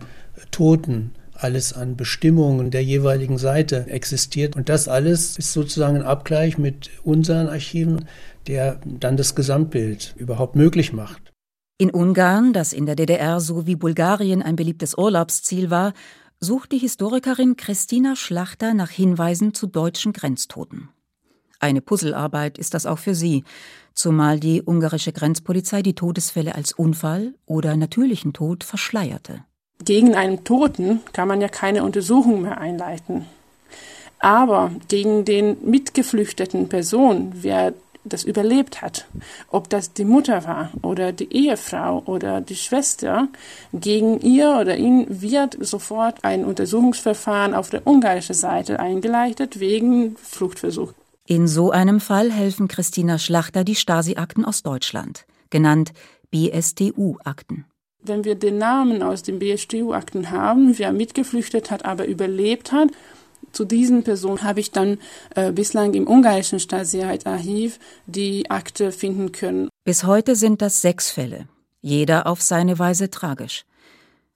Toten 0.51 1.11
alles 1.43 1.73
an 1.73 1.95
Bestimmungen 1.95 2.71
der 2.71 2.83
jeweiligen 2.83 3.37
Seite 3.37 3.87
existiert. 3.87 4.55
Und 4.55 4.69
das 4.69 4.87
alles 4.87 5.37
ist 5.37 5.53
sozusagen 5.53 5.97
ein 5.97 6.03
Abgleich 6.03 6.57
mit 6.57 6.89
unseren 7.03 7.47
Archiven, 7.47 8.05
der 8.47 8.79
dann 8.85 9.17
das 9.17 9.35
Gesamtbild 9.35 10.15
überhaupt 10.17 10.55
möglich 10.55 10.93
macht. 10.93 11.33
In 11.77 11.91
Ungarn, 11.91 12.53
das 12.53 12.73
in 12.73 12.85
der 12.85 12.95
DDR 12.95 13.39
so 13.39 13.67
wie 13.67 13.75
Bulgarien 13.75 14.41
ein 14.41 14.55
beliebtes 14.55 14.97
Urlaubsziel 14.97 15.69
war, 15.69 15.93
sucht 16.39 16.71
die 16.71 16.79
Historikerin 16.79 17.55
Christina 17.55 18.15
Schlachter 18.15 18.73
nach 18.73 18.89
Hinweisen 18.89 19.53
zu 19.53 19.67
deutschen 19.67 20.13
Grenztoten. 20.13 20.89
Eine 21.59 21.81
Puzzlearbeit 21.81 22.57
ist 22.57 22.73
das 22.73 22.85
auch 22.85 22.99
für 22.99 23.15
sie, 23.15 23.43
zumal 23.93 24.39
die 24.39 24.61
ungarische 24.63 25.11
Grenzpolizei 25.11 25.81
die 25.81 25.95
Todesfälle 25.95 26.53
als 26.53 26.73
Unfall 26.73 27.33
oder 27.45 27.75
natürlichen 27.75 28.33
Tod 28.33 28.63
verschleierte. 28.63 29.43
Gegen 29.83 30.15
einen 30.15 30.43
Toten 30.43 31.01
kann 31.13 31.27
man 31.27 31.41
ja 31.41 31.47
keine 31.47 31.83
Untersuchung 31.83 32.41
mehr 32.41 32.59
einleiten. 32.59 33.25
Aber 34.19 34.71
gegen 34.87 35.25
den 35.25 35.57
mitgeflüchteten 35.63 36.69
Person, 36.69 37.31
wer 37.35 37.73
das 38.03 38.23
überlebt 38.23 38.81
hat, 38.81 39.05
ob 39.49 39.69
das 39.69 39.93
die 39.93 40.05
Mutter 40.05 40.45
war 40.45 40.71
oder 40.81 41.11
die 41.11 41.31
Ehefrau 41.31 42.03
oder 42.05 42.41
die 42.41 42.55
Schwester, 42.55 43.27
gegen 43.73 44.19
ihr 44.21 44.57
oder 44.59 44.77
ihn 44.77 45.05
wird 45.09 45.57
sofort 45.59 46.23
ein 46.23 46.45
Untersuchungsverfahren 46.45 47.53
auf 47.53 47.69
der 47.69 47.85
ungarischen 47.85 48.35
Seite 48.35 48.79
eingeleitet 48.79 49.59
wegen 49.59 50.15
Fluchtversuch. 50.17 50.93
In 51.25 51.47
so 51.47 51.71
einem 51.71 51.99
Fall 51.99 52.31
helfen 52.31 52.67
Christina 52.67 53.19
Schlachter 53.19 53.63
die 53.63 53.75
Stasi-Akten 53.75 54.45
aus 54.45 54.63
Deutschland, 54.63 55.25
genannt 55.49 55.91
BSTU-Akten. 56.31 57.65
Wenn 58.07 58.23
wir 58.23 58.35
den 58.35 58.57
Namen 58.57 59.03
aus 59.03 59.23
den 59.23 59.39
BSTU-Akten 59.39 60.31
haben, 60.31 60.77
wer 60.77 60.91
mitgeflüchtet 60.91 61.71
hat, 61.71 61.85
aber 61.85 62.05
überlebt 62.05 62.71
hat, 62.71 62.89
zu 63.51 63.65
diesen 63.65 64.03
Personen 64.03 64.43
habe 64.43 64.59
ich 64.59 64.71
dann 64.71 64.99
äh, 65.35 65.51
bislang 65.51 65.93
im 65.93 66.07
ungarischen 66.07 66.59
Staatssicherheitsarchiv 66.59 67.79
die 68.05 68.49
Akte 68.51 68.91
finden 68.91 69.31
können. 69.31 69.69
Bis 69.83 70.03
heute 70.03 70.35
sind 70.35 70.61
das 70.61 70.81
sechs 70.81 71.09
Fälle, 71.09 71.47
jeder 71.81 72.27
auf 72.27 72.41
seine 72.41 72.77
Weise 72.77 73.09
tragisch. 73.09 73.65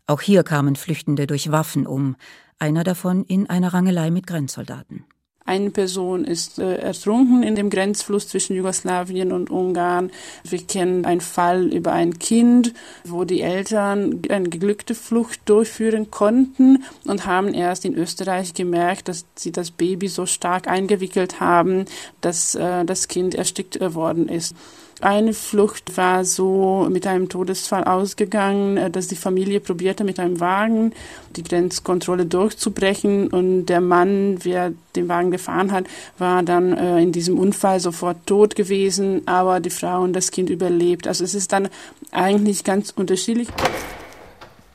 Auch 0.08 0.22
hier 0.22 0.44
kamen 0.44 0.76
Flüchtende 0.76 1.28
durch 1.28 1.52
Waffen 1.52 1.86
um, 1.86 2.16
einer 2.58 2.84
davon 2.84 3.24
in 3.26 3.50
einer 3.50 3.74
Rangelei 3.74 4.12
mit 4.12 4.28
Grenzsoldaten. 4.28 5.06
Eine 5.46 5.72
Person 5.72 6.24
ist 6.24 6.60
äh, 6.60 6.76
ertrunken 6.76 7.42
in 7.42 7.56
dem 7.56 7.70
Grenzfluss 7.70 8.28
zwischen 8.28 8.56
Jugoslawien 8.56 9.32
und 9.32 9.50
Ungarn. 9.50 10.12
Wir 10.44 10.60
kennen 10.60 11.04
einen 11.06 11.22
Fall 11.22 11.74
über 11.74 11.94
ein 11.94 12.20
Kind, 12.20 12.74
wo 13.04 13.24
die 13.24 13.42
Eltern 13.42 14.22
eine 14.30 14.50
geglückte 14.50 14.94
Flucht 14.94 15.42
durchführen 15.46 16.12
konnten 16.12 16.84
und 17.06 17.26
haben 17.26 17.54
erst 17.54 17.86
in 17.86 17.96
Österreich 17.96 18.54
gemerkt, 18.54 19.08
dass 19.08 19.26
sie 19.36 19.52
das 19.52 19.72
Baby 19.72 20.08
so 20.10 20.26
stark 20.28 20.68
eingewickelt 20.68 21.40
haben, 21.40 21.86
dass 22.22 22.54
äh, 22.54 22.86
das 22.86 23.08
Kind 23.08 23.34
erstickt 23.34 23.80
worden 23.96 24.30
ist. 24.30 24.56
Eine 25.00 25.34
Flucht 25.34 25.98
war 25.98 26.26
so 26.26 26.88
mit 26.90 27.08
einem 27.08 27.30
Todesfall 27.30 27.86
ausgegangen, 27.86 28.78
äh, 28.78 28.92
dass 28.92 29.08
die 29.08 29.16
Familie 29.16 29.60
probierte 29.60 30.04
mit 30.04 30.20
einem 30.20 30.40
Wagen 30.40 30.94
die 31.36 31.44
Grenzkontrolle 31.44 32.26
durchzubrechen 32.26 33.30
und 33.30 33.66
der 33.66 33.82
Mann, 33.82 34.38
wer 34.44 34.74
den 34.96 35.08
Wagen 35.08 35.32
gefahren 35.32 35.72
hat, 35.72 35.86
war 36.18 36.44
dann 36.44 36.78
äh, 36.78 37.02
in 37.02 37.12
diesem 37.12 37.40
Unfall 37.40 37.80
sofort 37.80 38.28
tot 38.28 38.56
gewesen, 38.56 39.28
aber 39.28 39.60
die 39.60 39.70
Frau 39.70 40.02
und 40.02 40.14
das 40.14 40.32
Kind 40.32 40.50
überlebt. 40.50 41.08
Also 41.08 41.24
es 41.24 41.34
ist 41.34 41.52
dann 41.52 41.70
eigentlich 42.12 42.64
ganz 42.64 42.92
unterschiedlich. 42.92 43.48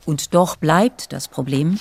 Und 0.05 0.33
doch 0.33 0.55
bleibt 0.55 1.13
das 1.13 1.27
Problem, 1.27 1.79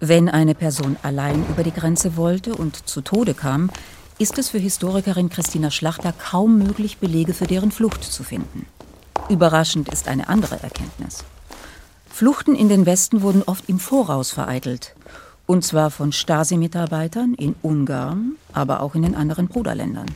wenn 0.00 0.28
eine 0.28 0.54
Person 0.54 0.96
allein 1.02 1.44
über 1.48 1.62
die 1.62 1.72
Grenze 1.72 2.16
wollte 2.16 2.54
und 2.54 2.88
zu 2.88 3.00
Tode 3.00 3.34
kam, 3.34 3.70
ist 4.18 4.36
es 4.36 4.48
für 4.48 4.58
Historikerin 4.58 5.28
Christina 5.28 5.70
Schlachter 5.70 6.12
kaum 6.12 6.58
möglich, 6.58 6.98
Belege 6.98 7.34
für 7.34 7.46
deren 7.46 7.70
Flucht 7.70 8.02
zu 8.02 8.24
finden. 8.24 8.66
Überraschend 9.28 9.88
ist 9.90 10.08
eine 10.08 10.28
andere 10.28 10.60
Erkenntnis. 10.60 11.24
Fluchten 12.08 12.56
in 12.56 12.68
den 12.68 12.84
Westen 12.84 13.22
wurden 13.22 13.44
oft 13.44 13.68
im 13.68 13.78
Voraus 13.78 14.32
vereitelt. 14.32 14.96
Und 15.46 15.64
zwar 15.64 15.90
von 15.90 16.12
Stasi-Mitarbeitern 16.12 17.34
in 17.34 17.54
Ungarn, 17.62 18.32
aber 18.52 18.80
auch 18.80 18.96
in 18.96 19.02
den 19.02 19.14
anderen 19.14 19.46
Bruderländern. 19.46 20.10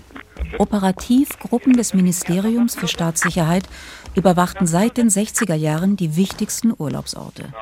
Operativgruppen 0.59 1.75
des 1.75 1.95
Ministeriums 1.95 2.75
für 2.75 2.89
Staatssicherheit 2.89 3.69
überwachten 4.17 4.67
seit 4.67 4.97
den 4.97 5.09
60er 5.11 5.55
Jahren 5.55 5.97
die 5.97 6.17
wichtigsten 6.17 6.75
Urlaubsorte. 6.77 7.53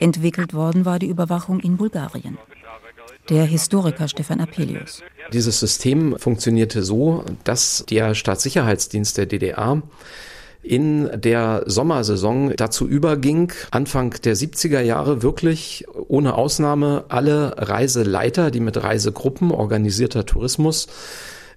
Entwickelt 0.00 0.52
worden 0.52 0.84
war 0.84 0.98
die 0.98 1.08
Überwachung 1.08 1.60
in 1.60 1.78
Bulgarien 1.78 2.36
der 3.28 3.44
Historiker 3.44 4.08
Stefan 4.08 4.40
Apelius. 4.40 5.02
Dieses 5.32 5.60
System 5.60 6.18
funktionierte 6.18 6.82
so, 6.82 7.24
dass 7.44 7.84
der 7.88 8.14
Staatssicherheitsdienst 8.14 9.18
der 9.18 9.26
DDR 9.26 9.82
in 10.62 11.08
der 11.14 11.62
Sommersaison 11.66 12.54
dazu 12.56 12.86
überging, 12.86 13.52
Anfang 13.70 14.10
der 14.24 14.36
70er 14.36 14.80
Jahre 14.80 15.22
wirklich 15.22 15.86
ohne 16.08 16.34
Ausnahme 16.34 17.04
alle 17.08 17.54
Reiseleiter, 17.56 18.50
die 18.50 18.60
mit 18.60 18.82
Reisegruppen, 18.82 19.50
organisierter 19.50 20.26
Tourismus, 20.26 20.88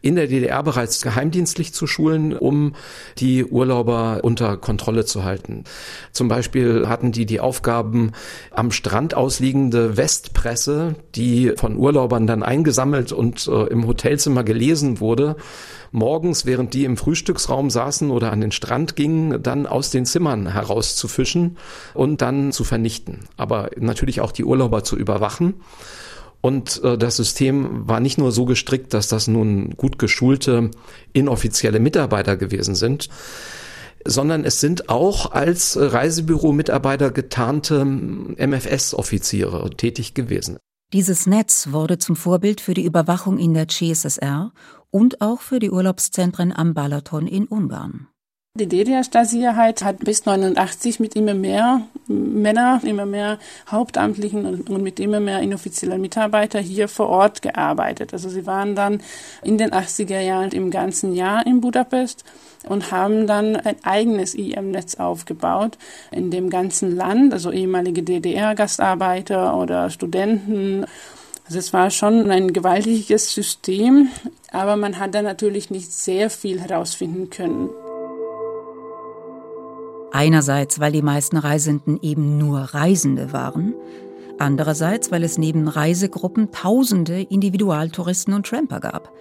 in 0.02 0.16
der 0.16 0.28
DDR 0.28 0.64
bereits 0.64 1.02
geheimdienstlich 1.02 1.74
zu 1.74 1.88
schulen, 1.88 2.36
um 2.36 2.74
die 3.18 3.46
Urlauber 3.46 4.20
unter 4.24 4.58
Kontrolle 4.58 5.06
zu 5.06 5.24
halten. 5.24 5.64
Zum 6.12 6.28
Beispiel 6.28 6.88
hatten 6.88 7.12
die 7.12 7.26
die 7.26 7.40
Aufgaben, 7.40 8.12
am 8.52 8.72
Strand 8.72 9.14
ausliegende 9.14 9.98
Westpresse, 9.98 10.96
die 11.16 11.54
von 11.56 11.78
Urlaubern 11.78 12.28
dann 12.28 12.44
eingesammelt 12.44 13.12
und 13.12 13.48
äh, 13.48 13.68
im 13.68 13.88
Hotelzimmer 13.88 14.44
gelesen 14.44 15.00
wurde, 15.00 15.36
morgens, 15.92 16.46
während 16.46 16.74
die 16.74 16.86
im 16.86 16.98
Frühstücksraum 16.98 17.70
saßen 17.70 18.10
oder 18.12 18.32
an 18.32 18.42
den 18.42 18.52
Strand 18.52 18.96
gingen, 18.96 19.44
dann 19.44 19.68
aus 19.68 19.92
den 19.92 20.06
Zimmern 20.06 20.52
herauszufischen 20.52 21.58
und 21.94 22.22
dann 22.22 22.52
zu 22.52 22.64
vernichten. 22.64 23.20
Aber 23.38 23.70
natürlich 23.78 24.22
auch 24.22 24.32
die 24.32 24.46
Urlauber 24.46 24.84
zu 24.84 24.98
überwachen. 24.98 25.56
Und 26.42 26.84
äh, 26.84 26.98
das 26.98 27.18
System 27.18 27.88
war 27.88 28.00
nicht 28.00 28.18
nur 28.18 28.32
so 28.32 28.46
gestrickt, 28.46 28.94
dass 28.94 29.08
das 29.08 29.28
nun 29.28 29.72
gut 29.78 30.00
geschulte, 30.00 30.72
inoffizielle 31.14 31.80
Mitarbeiter 31.80 32.36
gewesen 32.36 32.76
sind, 32.76 33.10
sondern 34.06 34.44
es 34.44 34.60
sind 34.60 34.90
auch 34.90 35.32
als 35.32 35.78
Reisebüro-Mitarbeiter 35.80 37.12
getarnte 37.12 37.86
MFS-Offiziere 37.86 39.70
tätig 39.78 40.16
gewesen. 40.16 40.58
Dieses 40.94 41.26
Netz 41.26 41.70
wurde 41.72 42.00
zum 42.00 42.16
Vorbild 42.16 42.60
für 42.60 42.74
die 42.74 42.84
Überwachung 42.84 43.38
in 43.38 43.54
der 43.54 43.68
CSSR 43.68 44.52
und 44.90 45.22
auch 45.22 45.40
für 45.40 45.60
die 45.60 45.72
Urlaubszentren 45.72 46.52
am 46.52 46.74
Balaton 46.74 47.28
in 47.28 47.46
Ungarn. 47.46 48.08
Die 48.54 48.68
DDR-Stasi-Sicherheit 48.68 49.82
hat 49.82 50.00
bis 50.00 50.26
89 50.26 51.00
mit 51.00 51.16
immer 51.16 51.34
mehr 51.34 51.88
Männer, 52.08 52.82
immer 52.84 53.06
mehr 53.06 53.40
Hauptamtlichen 53.72 54.46
und, 54.46 54.84
mit 54.84 55.00
immer 55.00 55.22
mehr 55.22 55.40
inoffiziellen 55.40 56.02
Mitarbeitern 56.02 56.62
hier 56.62 56.90
vor 56.90 57.08
Ort 57.08 57.42
gearbeitet. 57.42 58.12
Also 58.12 58.28
sie 58.28 58.46
waren 58.46 58.76
dann 58.76 59.02
in 59.42 59.58
den 59.58 59.72
80er 59.72 60.20
Jahren 60.20 60.52
im 60.52 60.70
ganzen 60.70 61.16
Jahr 61.16 61.48
in 61.48 61.62
Budapest 61.62 62.26
und 62.68 62.92
haben 62.92 63.26
dann 63.26 63.56
ein 63.56 63.78
eigenes 63.84 64.36
IM-Netz 64.36 64.96
aufgebaut 64.96 65.78
in 66.12 66.30
dem 66.30 66.50
ganzen 66.50 66.94
Land, 66.94 67.32
also 67.32 67.54
ehemalige 67.54 68.04
DDR-Gastarbeiter 68.04 69.56
oder 69.56 69.90
Studenten. 69.90 70.86
Also 71.46 71.58
es 71.58 71.72
war 71.72 71.90
schon 71.90 72.30
ein 72.30 72.52
gewaltiges 72.52 73.34
System, 73.34 74.10
aber 74.52 74.76
man 74.76 75.00
hat 75.00 75.16
da 75.16 75.22
natürlich 75.22 75.72
nicht 75.72 75.94
sehr 75.94 76.30
viel 76.30 76.60
herausfinden 76.60 77.30
können. 77.30 77.70
Einerseits, 80.12 80.80
weil 80.80 80.92
die 80.92 81.02
meisten 81.02 81.38
Reisenden 81.38 82.00
eben 82.02 82.38
nur 82.38 82.60
Reisende 82.60 83.32
waren, 83.32 83.74
andererseits, 84.40 85.12
weil 85.12 85.24
es 85.24 85.38
neben 85.38 85.68
Reisegruppen 85.68 86.52
tausende 86.52 87.22
Individualtouristen 87.22 88.34
und 88.34 88.46
Tramper 88.46 88.82
gab. 88.82 89.12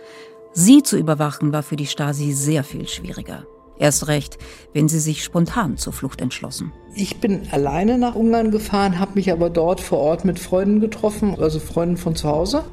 Sie 0.52 0.82
zu 0.82 0.98
überwachen 0.98 1.52
war 1.52 1.62
für 1.62 1.76
die 1.76 1.86
Stasi 1.86 2.32
sehr 2.32 2.64
viel 2.64 2.88
schwieriger. 2.88 3.44
Erst 3.78 4.08
recht, 4.08 4.36
wenn 4.74 4.88
sie 4.88 4.98
sich 4.98 5.24
spontan 5.24 5.78
zur 5.78 5.92
Flucht 5.92 6.20
entschlossen. 6.20 6.72
Ich 6.94 7.18
bin 7.18 7.42
alleine 7.50 7.96
nach 7.96 8.14
Ungarn 8.14 8.50
gefahren, 8.50 8.98
habe 8.98 9.12
mich 9.14 9.32
aber 9.32 9.48
dort 9.48 9.80
vor 9.80 9.98
Ort 9.98 10.24
mit 10.24 10.38
Freunden 10.38 10.80
getroffen, 10.80 11.36
also 11.38 11.60
Freunden 11.60 11.96
von 11.96 12.14
zu 12.14 12.28
Hause. 12.28 12.64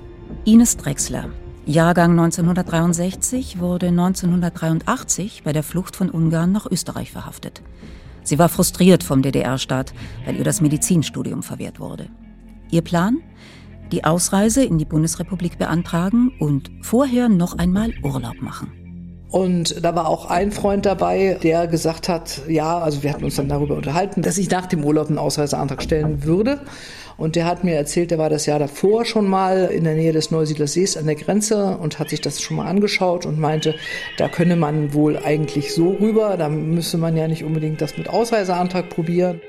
Ines 0.43 0.75
Drexler, 0.75 1.29
Jahrgang 1.65 2.11
1963, 2.11 3.59
wurde 3.59 3.87
1983 3.87 5.43
bei 5.43 5.53
der 5.53 5.63
Flucht 5.63 5.95
von 5.95 6.09
Ungarn 6.09 6.51
nach 6.51 6.65
Österreich 6.69 7.11
verhaftet. 7.11 7.61
Sie 8.27 8.37
war 8.37 8.49
frustriert 8.49 9.05
vom 9.05 9.21
DDR-Staat, 9.21 9.93
weil 10.25 10.35
ihr 10.35 10.43
das 10.43 10.59
Medizinstudium 10.59 11.43
verwehrt 11.43 11.79
wurde. 11.79 12.09
Ihr 12.69 12.81
Plan? 12.81 13.19
Die 13.93 14.03
Ausreise 14.03 14.65
in 14.65 14.77
die 14.77 14.83
Bundesrepublik 14.83 15.57
beantragen 15.57 16.33
und 16.37 16.69
vorher 16.81 17.29
noch 17.29 17.57
einmal 17.57 17.93
Urlaub 18.03 18.41
machen. 18.41 18.73
Und 19.29 19.81
da 19.81 19.95
war 19.95 20.09
auch 20.09 20.25
ein 20.29 20.51
Freund 20.51 20.85
dabei, 20.85 21.39
der 21.41 21.67
gesagt 21.67 22.09
hat, 22.09 22.41
ja, 22.49 22.77
also 22.79 23.01
wir 23.01 23.13
hatten 23.13 23.23
uns 23.23 23.37
dann 23.37 23.47
darüber 23.47 23.75
unterhalten, 23.77 24.21
dass 24.21 24.37
ich 24.37 24.49
nach 24.49 24.65
dem 24.65 24.83
Urlaub 24.83 25.07
einen 25.07 25.19
Ausreiseantrag 25.19 25.81
stellen 25.81 26.25
würde. 26.25 26.59
Und 27.17 27.35
der 27.35 27.45
hat 27.45 27.63
mir 27.63 27.75
erzählt, 27.75 28.11
der 28.11 28.19
war 28.19 28.29
das 28.29 28.45
Jahr 28.45 28.59
davor 28.59 29.05
schon 29.05 29.27
mal 29.27 29.65
in 29.65 29.83
der 29.83 29.95
Nähe 29.95 30.13
des 30.13 30.29
Neusiedler 30.29 30.67
Sees 30.67 30.97
an 30.97 31.07
der 31.07 31.15
Grenze 31.15 31.77
und 31.81 31.99
hat 31.99 32.09
sich 32.09 32.21
das 32.21 32.41
schon 32.41 32.57
mal 32.57 32.67
angeschaut 32.67 33.25
und 33.25 33.39
meinte, 33.39 33.75
da 34.17 34.29
könne 34.29 34.55
man 34.55 34.93
wohl 34.93 35.17
eigentlich 35.17 35.73
so 35.73 35.89
rüber, 35.99 36.37
da 36.37 36.47
müsse 36.47 36.97
man 36.97 37.17
ja 37.17 37.27
nicht 37.27 37.43
unbedingt 37.43 37.81
das 37.81 37.97
mit 37.97 38.09
Ausreiseantrag 38.09 38.89
probieren. 38.89 39.41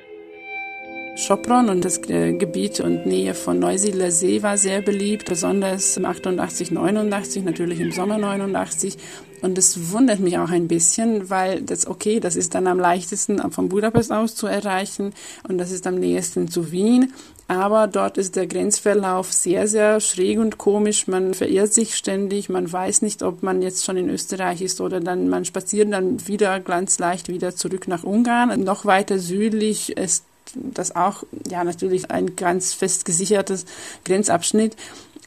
Schopron 1.18 1.68
und 1.68 1.84
das 1.84 1.98
äh, 2.08 2.32
Gebiet 2.32 2.78
und 2.78 3.04
Nähe 3.04 3.34
von 3.34 3.58
Neusiedler 3.58 4.12
See 4.12 4.44
war 4.44 4.56
sehr 4.56 4.82
beliebt, 4.82 5.26
besonders 5.26 5.96
im 5.96 6.04
88, 6.04 6.70
89, 6.70 7.42
natürlich 7.42 7.80
im 7.80 7.90
Sommer 7.90 8.18
89. 8.18 8.96
Und 9.42 9.58
es 9.58 9.92
wundert 9.92 10.20
mich 10.20 10.38
auch 10.38 10.50
ein 10.50 10.68
bisschen, 10.68 11.28
weil 11.28 11.62
das 11.62 11.88
okay, 11.88 12.20
das 12.20 12.36
ist 12.36 12.54
dann 12.54 12.68
am 12.68 12.78
leichtesten 12.78 13.40
von 13.50 13.68
Budapest 13.68 14.12
aus 14.12 14.36
zu 14.36 14.46
erreichen 14.46 15.12
und 15.48 15.58
das 15.58 15.72
ist 15.72 15.88
am 15.88 15.96
nächsten 15.96 16.46
zu 16.46 16.70
Wien. 16.70 17.12
Aber 17.48 17.86
dort 17.86 18.18
ist 18.18 18.36
der 18.36 18.46
Grenzverlauf 18.46 19.32
sehr, 19.32 19.66
sehr 19.68 20.00
schräg 20.00 20.38
und 20.38 20.58
komisch. 20.58 21.08
Man 21.08 21.32
verirrt 21.32 21.72
sich 21.72 21.96
ständig. 21.96 22.50
Man 22.50 22.70
weiß 22.70 23.00
nicht, 23.00 23.22
ob 23.22 23.42
man 23.42 23.62
jetzt 23.62 23.86
schon 23.86 23.96
in 23.96 24.10
Österreich 24.10 24.60
ist 24.60 24.82
oder 24.82 25.00
dann 25.00 25.30
man 25.30 25.46
spaziert 25.46 25.90
dann 25.90 26.28
wieder 26.28 26.60
ganz 26.60 26.98
leicht 26.98 27.28
wieder 27.28 27.56
zurück 27.56 27.88
nach 27.88 28.04
Ungarn. 28.04 28.62
Noch 28.62 28.84
weiter 28.84 29.18
südlich 29.18 29.96
ist 29.96 30.24
das 30.54 30.94
auch 30.94 31.24
ja 31.50 31.64
natürlich 31.64 32.10
ein 32.10 32.36
ganz 32.36 32.74
fest 32.74 33.06
gesichertes 33.06 33.64
Grenzabschnitt. 34.04 34.76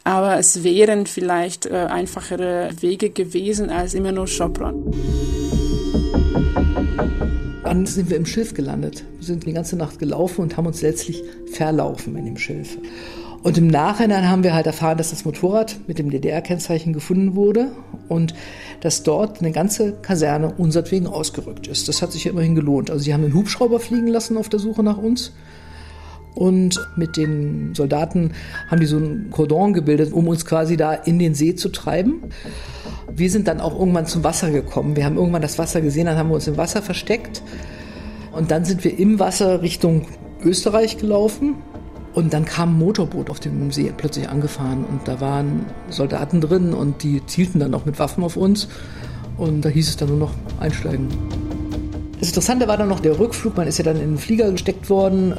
Aber 0.04 0.38
es 0.38 0.63
wären 0.63 1.08
vielleicht 1.08 1.66
äh, 1.66 1.88
einfachere 1.90 2.70
Wege 2.82 3.10
gewesen 3.10 3.72
als 3.72 3.96
immer 3.96 4.12
nur 4.12 4.28
Sopron. 4.28 4.94
Dann 7.72 7.86
sind 7.86 8.10
wir 8.10 8.18
im 8.18 8.25
Schilf 8.25 8.54
gelandet. 8.54 9.06
Wir 9.16 9.25
sind 9.25 9.46
die 9.46 9.54
ganze 9.54 9.78
Nacht 9.78 9.98
gelaufen 9.98 10.42
und 10.42 10.58
haben 10.58 10.66
uns 10.66 10.82
letztlich 10.82 11.24
verlaufen 11.54 12.18
in 12.18 12.25
dem 12.25 12.38
Schilf. 12.38 12.78
Und 13.44 13.58
im 13.58 13.68
Nachhinein 13.68 14.28
haben 14.28 14.44
wir 14.44 14.54
halt 14.54 14.68
erfahren, 14.68 14.98
dass 14.98 15.12
das 15.12 15.24
Motorrad 15.24 15.80
mit 15.88 15.98
dem 15.98 16.10
DDR-Kennzeichen 16.10 16.92
gefunden 16.92 17.34
wurde 17.34 17.72
und 18.10 18.34
dass 18.82 19.04
dort 19.04 19.40
eine 19.40 19.54
ganze 19.54 19.94
Kaserne 19.94 20.54
unsertwegen 20.58 21.08
ausgerückt 21.08 21.68
ist. 21.68 21.88
Das 21.88 22.01
hat 22.01 22.12
sich 22.12 22.25
ja 22.25 22.32
immerhin 22.32 22.56
gelohnt. 22.56 22.92
Also 22.92 23.06
sie 23.06 23.13
haben 23.13 23.24
einen 23.24 23.36
Hubschrauber 23.36 23.80
fliegen 23.80 24.08
lassen 24.08 24.36
auf 24.36 24.50
der 24.50 24.60
Suche 24.60 24.84
nach 24.84 24.98
uns. 24.98 25.32
Und 26.34 26.80
mit 26.96 27.18
den 27.18 27.76
Soldaten 27.76 28.32
haben 28.70 28.80
die 28.80 28.86
so 28.86 28.98
ein 28.98 29.30
Cordon 29.32 29.74
gebildet, 29.74 30.14
um 30.14 30.28
uns 30.28 30.46
quasi 30.46 30.78
da 30.78 30.94
in 30.94 31.20
den 31.20 31.34
See 31.34 31.56
zu 31.56 31.70
treiben. 31.70 32.24
Wir 33.14 33.30
sind 33.30 33.48
dann 33.48 33.60
auch 33.60 33.78
irgendwann 33.78 34.06
zum 34.06 34.24
Wasser 34.24 34.52
gekommen. 34.52 34.96
Wir 34.96 35.06
haben 35.06 35.18
irgendwann 35.18 35.42
das 35.42 35.60
Wasser 35.60 35.82
gesehen, 35.82 36.06
dann 36.06 36.18
haben 36.18 36.30
wir 36.30 36.36
uns 36.36 36.48
im 36.48 36.58
Wasser 36.58 36.82
versteckt. 36.82 37.44
Und 38.32 38.52
dann 38.52 38.64
sind 38.64 38.84
wir 38.86 38.98
im 38.98 39.20
Wasser 39.20 39.62
Richtung 39.62 40.08
Österreich 40.42 40.98
gelaufen 40.98 41.56
und 42.14 42.34
dann 42.34 42.46
kam 42.46 42.76
ein 42.76 42.80
Motorboot 42.80 43.30
auf 43.30 43.40
dem 43.40 43.72
See 43.72 43.92
plötzlich 43.96 44.27
angefahren 44.27 44.86
und 44.86 45.08
da 45.08 45.22
waren 45.22 45.66
Soldaten 45.90 46.42
drin 46.42 46.74
und 46.74 47.03
die 47.03 47.25
zielten 47.25 47.60
dann 47.60 47.74
auch 47.74 47.86
mit 47.86 48.00
Waffen 48.00 48.24
auf 48.24 48.38
uns 48.38 48.68
und 49.38 49.64
da 49.64 49.70
hieß 49.70 49.90
es 49.90 49.98
dann 49.98 50.10
nur 50.10 50.18
noch 50.18 50.32
einsteigen. 50.60 51.08
Das 52.20 52.29
Interessante 52.29 52.68
war 52.68 52.77
dann 52.77 52.90
noch 52.90 53.00
der 53.00 53.18
Rückflug. 53.18 53.58
Man 53.58 53.68
ist 53.68 53.79
ja 53.79 53.84
dann 53.84 53.96
in 53.96 54.12
den 54.12 54.18
Flieger 54.18 54.51
gesteckt 54.51 54.90
worden 54.90 55.34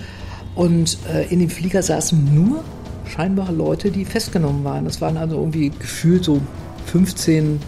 und 0.55 0.99
äh, 1.09 1.27
in 1.29 1.41
dem 1.41 1.51
Flieger 1.51 1.83
saßen 1.83 2.35
nur 2.35 2.63
scheinbare 3.09 3.53
Leute, 3.53 3.91
die 3.91 4.05
festgenommen 4.05 4.65
waren. 4.65 4.85
Das 4.85 5.01
waren 5.01 5.17
also 5.17 5.37
irgendwie 5.37 5.71
gefühlt 5.71 6.25
so 6.25 6.41
15 6.87 7.61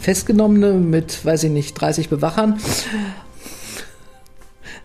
Festgenommene 0.00 0.74
mit, 0.74 1.24
weiß 1.24 1.44
ich 1.44 1.50
nicht, 1.50 1.74
30 1.74 2.08
Bewachern. 2.08 2.58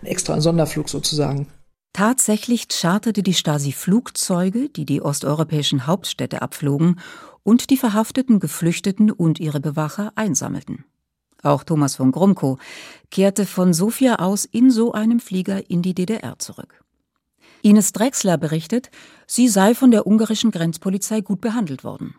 Extra 0.04 0.34
ein 0.34 0.42
Sonderflug 0.42 0.90
sozusagen. 0.90 1.48
Tatsächlich 1.94 2.68
charterte 2.70 3.24
die 3.24 3.34
Stasi 3.34 3.72
Flugzeuge, 3.72 4.70
die 4.70 4.86
die 4.86 5.02
osteuropäischen 5.02 5.88
Hauptstädte 5.88 6.42
abflogen 6.42 7.00
und 7.44 7.70
die 7.70 7.78
verhafteten 7.78 8.40
Geflüchteten 8.40 9.12
und 9.12 9.40
ihre 9.40 9.60
Bewacher 9.60 10.14
einsammelten. 10.16 10.86
Auch 11.42 11.64
Thomas 11.64 11.96
von 11.96 12.12
Grumko 12.12 12.58
kehrte 13.12 13.46
von 13.46 13.74
Sofia 13.74 14.16
aus 14.16 14.46
in 14.46 14.72
so 14.72 14.94
einem 14.94 15.20
Flieger 15.20 15.70
in 15.70 15.82
die 15.82 15.94
DDR 15.94 16.38
zurück. 16.38 16.84
Ines 17.62 17.92
Drexler 17.92 18.38
berichtet, 18.38 18.90
sie 19.28 19.48
sei 19.48 19.76
von 19.76 19.92
der 19.92 20.08
ungarischen 20.08 20.52
Grenzpolizei 20.52 21.22
gut 21.22 21.42
behandelt 21.42 21.84
worden. 21.84 22.16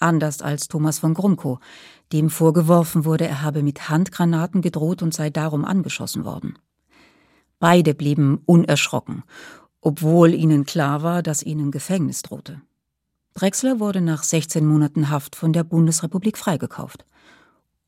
Anders 0.00 0.42
als 0.42 0.68
Thomas 0.68 1.00
von 1.00 1.14
Grumko, 1.14 1.58
dem 2.12 2.30
vorgeworfen 2.30 3.04
wurde, 3.04 3.26
er 3.26 3.42
habe 3.42 3.62
mit 3.62 3.88
Handgranaten 3.88 4.62
gedroht 4.62 5.02
und 5.02 5.12
sei 5.12 5.30
darum 5.30 5.64
angeschossen 5.64 6.24
worden. 6.24 6.58
Beide 7.58 7.94
blieben 7.94 8.40
unerschrocken, 8.46 9.24
obwohl 9.80 10.32
ihnen 10.32 10.64
klar 10.64 11.02
war, 11.02 11.22
dass 11.24 11.42
ihnen 11.42 11.72
Gefängnis 11.72 12.22
drohte. 12.22 12.60
Drexler 13.34 13.80
wurde 13.80 14.00
nach 14.00 14.22
16 14.22 14.64
Monaten 14.64 15.10
Haft 15.10 15.34
von 15.34 15.52
der 15.52 15.64
Bundesrepublik 15.64 16.38
freigekauft. 16.38 17.04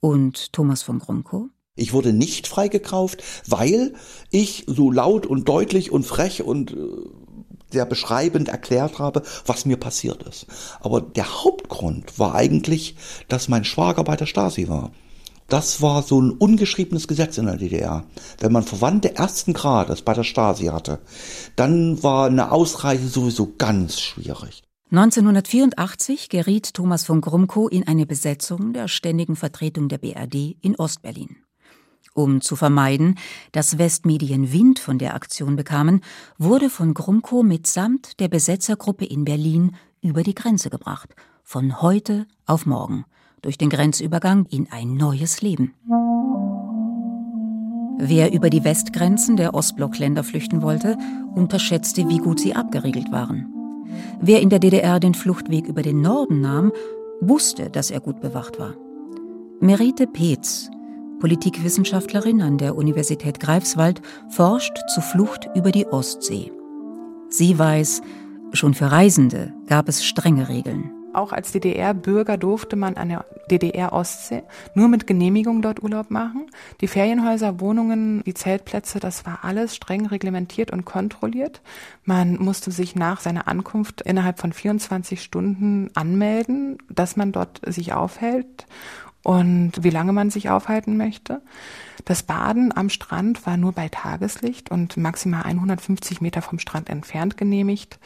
Und 0.00 0.52
Thomas 0.52 0.82
von 0.82 0.98
Grumko? 0.98 1.50
Ich 1.80 1.94
wurde 1.94 2.12
nicht 2.12 2.46
freigekauft, 2.46 3.22
weil 3.46 3.94
ich 4.30 4.64
so 4.66 4.90
laut 4.90 5.24
und 5.24 5.48
deutlich 5.48 5.90
und 5.90 6.04
frech 6.04 6.42
und 6.42 6.72
äh, 6.72 6.76
sehr 7.72 7.86
beschreibend 7.86 8.48
erklärt 8.48 8.98
habe, 8.98 9.22
was 9.46 9.64
mir 9.64 9.78
passiert 9.78 10.22
ist. 10.24 10.46
Aber 10.80 11.00
der 11.00 11.42
Hauptgrund 11.42 12.18
war 12.18 12.34
eigentlich, 12.34 12.96
dass 13.28 13.48
mein 13.48 13.64
Schwager 13.64 14.04
bei 14.04 14.16
der 14.16 14.26
Stasi 14.26 14.68
war. 14.68 14.90
Das 15.48 15.80
war 15.80 16.02
so 16.02 16.20
ein 16.20 16.32
ungeschriebenes 16.32 17.08
Gesetz 17.08 17.38
in 17.38 17.46
der 17.46 17.56
DDR. 17.56 18.04
Wenn 18.40 18.52
man 18.52 18.62
Verwandte 18.62 19.16
ersten 19.16 19.54
Grades 19.54 20.02
bei 20.02 20.12
der 20.12 20.24
Stasi 20.24 20.66
hatte, 20.66 20.98
dann 21.56 22.02
war 22.02 22.26
eine 22.26 22.52
Ausreise 22.52 23.08
sowieso 23.08 23.54
ganz 23.56 23.98
schwierig. 23.98 24.62
1984 24.90 26.28
geriet 26.28 26.74
Thomas 26.74 27.04
von 27.04 27.22
Grumko 27.22 27.68
in 27.68 27.86
eine 27.86 28.04
Besetzung 28.04 28.74
der 28.74 28.86
ständigen 28.86 29.36
Vertretung 29.36 29.88
der 29.88 29.98
BRD 29.98 30.56
in 30.60 30.76
Ostberlin. 30.76 31.36
Um 32.14 32.40
zu 32.40 32.56
vermeiden, 32.56 33.16
dass 33.52 33.78
Westmedien 33.78 34.52
Wind 34.52 34.78
von 34.78 34.98
der 34.98 35.14
Aktion 35.14 35.56
bekamen, 35.56 36.00
wurde 36.38 36.70
von 36.70 36.94
Grumko 36.94 37.42
mitsamt 37.42 38.20
der 38.20 38.28
Besetzergruppe 38.28 39.04
in 39.04 39.24
Berlin 39.24 39.76
über 40.02 40.22
die 40.22 40.34
Grenze 40.34 40.70
gebracht, 40.70 41.14
von 41.44 41.80
heute 41.82 42.26
auf 42.46 42.66
morgen– 42.66 43.04
durch 43.42 43.58
den 43.58 43.70
Grenzübergang 43.70 44.46
in 44.50 44.68
ein 44.70 44.94
neues 44.94 45.42
Leben. 45.42 45.74
Wer 47.98 48.32
über 48.32 48.48
die 48.48 48.64
Westgrenzen 48.64 49.36
der 49.36 49.54
Ostblockländer 49.54 50.24
flüchten 50.24 50.62
wollte, 50.62 50.96
unterschätzte, 51.34 52.08
wie 52.08 52.18
gut 52.18 52.40
sie 52.40 52.54
abgeriegelt 52.54 53.12
waren. 53.12 53.52
Wer 54.20 54.40
in 54.40 54.48
der 54.48 54.58
DDR 54.58 55.00
den 55.00 55.14
Fluchtweg 55.14 55.66
über 55.66 55.82
den 55.82 56.00
Norden 56.00 56.40
nahm, 56.40 56.72
wusste, 57.20 57.68
dass 57.68 57.90
er 57.90 58.00
gut 58.00 58.20
bewacht 58.20 58.58
war. 58.58 58.74
Merite 59.60 60.06
Peetz, 60.06 60.70
Politikwissenschaftlerin 61.20 62.42
an 62.42 62.58
der 62.58 62.74
Universität 62.76 63.38
Greifswald, 63.38 64.02
forscht 64.30 64.76
zur 64.92 65.02
Flucht 65.02 65.48
über 65.54 65.70
die 65.70 65.86
Ostsee. 65.86 66.50
Sie 67.28 67.58
weiß, 67.58 68.02
schon 68.52 68.74
für 68.74 68.90
Reisende 68.90 69.52
gab 69.66 69.88
es 69.88 70.04
strenge 70.04 70.48
Regeln. 70.48 70.90
Auch 71.12 71.32
als 71.32 71.50
DDR-Bürger 71.50 72.36
durfte 72.36 72.76
man 72.76 72.96
an 72.96 73.08
der 73.08 73.24
DDR-Ostsee 73.50 74.44
nur 74.74 74.86
mit 74.86 75.08
Genehmigung 75.08 75.60
dort 75.60 75.82
Urlaub 75.82 76.10
machen. 76.10 76.46
Die 76.80 76.86
Ferienhäuser, 76.86 77.58
Wohnungen, 77.58 78.22
die 78.24 78.34
Zeltplätze, 78.34 79.00
das 79.00 79.26
war 79.26 79.40
alles 79.42 79.74
streng 79.74 80.06
reglementiert 80.06 80.70
und 80.70 80.84
kontrolliert. 80.84 81.62
Man 82.04 82.36
musste 82.36 82.70
sich 82.70 82.94
nach 82.94 83.20
seiner 83.20 83.48
Ankunft 83.48 84.02
innerhalb 84.02 84.38
von 84.38 84.52
24 84.52 85.20
Stunden 85.20 85.90
anmelden, 85.94 86.78
dass 86.88 87.16
man 87.16 87.32
dort 87.32 87.60
sich 87.66 87.92
aufhält 87.92 88.66
und 89.22 89.72
wie 89.82 89.90
lange 89.90 90.12
man 90.12 90.30
sich 90.30 90.50
aufhalten 90.50 90.96
möchte. 90.96 91.42
Das 92.04 92.22
Baden 92.22 92.74
am 92.76 92.88
Strand 92.88 93.44
war 93.46 93.56
nur 93.56 93.72
bei 93.72 93.88
Tageslicht 93.88 94.70
und 94.70 94.96
maximal 94.96 95.42
150 95.42 96.20
Meter 96.20 96.42
vom 96.42 96.58
Strand 96.58 96.88
entfernt 96.88 97.36
genehmigt. 97.36 97.98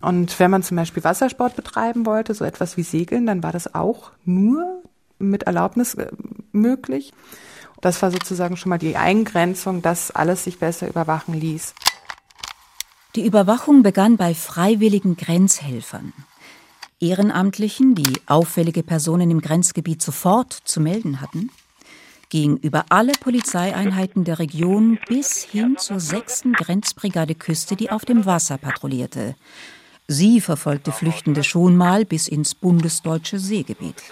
Und 0.00 0.38
wenn 0.38 0.50
man 0.50 0.62
zum 0.62 0.76
Beispiel 0.76 1.04
Wassersport 1.04 1.56
betreiben 1.56 2.06
wollte, 2.06 2.34
so 2.34 2.44
etwas 2.44 2.76
wie 2.76 2.82
Segeln, 2.82 3.26
dann 3.26 3.42
war 3.42 3.52
das 3.52 3.74
auch 3.74 4.12
nur 4.24 4.82
mit 5.18 5.42
Erlaubnis 5.44 5.94
äh, 5.94 6.10
möglich. 6.52 7.12
Das 7.80 8.00
war 8.02 8.10
sozusagen 8.10 8.56
schon 8.56 8.70
mal 8.70 8.78
die 8.78 8.96
Eingrenzung, 8.96 9.82
dass 9.82 10.10
alles 10.10 10.44
sich 10.44 10.58
besser 10.58 10.88
überwachen 10.88 11.34
ließ. 11.34 11.74
Die 13.16 13.26
Überwachung 13.26 13.82
begann 13.82 14.16
bei 14.16 14.34
freiwilligen 14.34 15.16
Grenzhelfern. 15.16 16.12
Ehrenamtlichen, 17.00 17.94
die 17.94 18.20
auffällige 18.26 18.82
Personen 18.82 19.30
im 19.30 19.40
Grenzgebiet 19.40 20.02
sofort 20.02 20.52
zu 20.52 20.80
melden 20.80 21.22
hatten, 21.22 21.50
ging 22.28 22.58
über 22.58 22.84
alle 22.90 23.12
Polizeieinheiten 23.12 24.24
der 24.24 24.38
Region 24.38 24.98
bis 25.08 25.42
hin 25.42 25.76
zur 25.78 25.98
sechsten 25.98 26.52
Grenzbrigade 26.52 27.34
Küste, 27.34 27.74
die 27.74 27.90
auf 27.90 28.04
dem 28.04 28.26
Wasser 28.26 28.58
patrouillierte. 28.58 29.34
Sie 30.06 30.40
verfolgte 30.40 30.92
Flüchtende 30.92 31.42
schon 31.42 31.74
mal 31.74 32.04
bis 32.04 32.28
ins 32.28 32.54
bundesdeutsche 32.54 33.38
Seegebiet. 33.38 34.02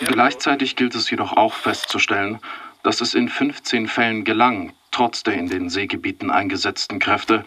Gleichzeitig 0.00 0.76
gilt 0.76 0.94
es 0.94 1.10
jedoch 1.10 1.32
auch 1.32 1.54
festzustellen, 1.54 2.40
dass 2.82 3.00
es 3.00 3.14
in 3.14 3.30
15 3.30 3.88
Fällen 3.88 4.24
gelang, 4.24 4.74
trotz 4.90 5.22
der 5.22 5.34
in 5.34 5.48
den 5.48 5.70
Seegebieten 5.70 6.30
eingesetzten 6.30 6.98
Kräfte, 6.98 7.44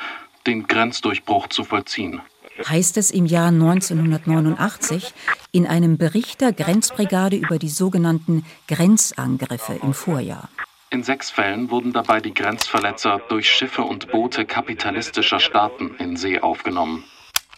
den 0.48 0.68
Grenzdurchbruch 0.68 1.48
zu 1.50 1.64
vollziehen. 1.64 2.22
Heißt 2.68 2.98
es 2.98 3.12
im 3.12 3.26
Jahr 3.26 3.50
1989 3.50 5.14
in 5.52 5.66
einem 5.66 5.98
Bericht 5.98 6.42
der 6.42 6.52
Grenzbrigade 6.52 7.38
über 7.38 7.58
die 7.58 7.70
sogenannten 7.70 8.46
Grenzangriffe 8.68 9.80
im 9.82 9.94
Vorjahr. 9.94 10.50
In 10.92 11.04
sechs 11.04 11.30
Fällen 11.30 11.70
wurden 11.70 11.94
dabei 11.94 12.20
die 12.20 12.34
Grenzverletzer 12.34 13.22
durch 13.30 13.50
Schiffe 13.50 13.84
und 13.84 14.12
Boote 14.12 14.46
kapitalistischer 14.46 15.40
Staaten 15.40 15.96
in 16.00 16.18
See 16.18 16.40
aufgenommen. 16.40 17.04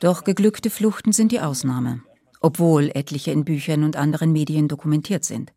Doch 0.02 0.24
geglückte 0.24 0.70
Fluchten 0.70 1.14
sind 1.14 1.32
die 1.32 1.40
Ausnahme, 1.40 2.02
obwohl 2.42 2.92
etliche 2.94 3.32
in 3.32 3.46
Büchern 3.46 3.84
und 3.84 3.96
anderen 3.96 4.32
Medien 4.32 4.68
dokumentiert 4.68 5.24
sind. 5.24 5.54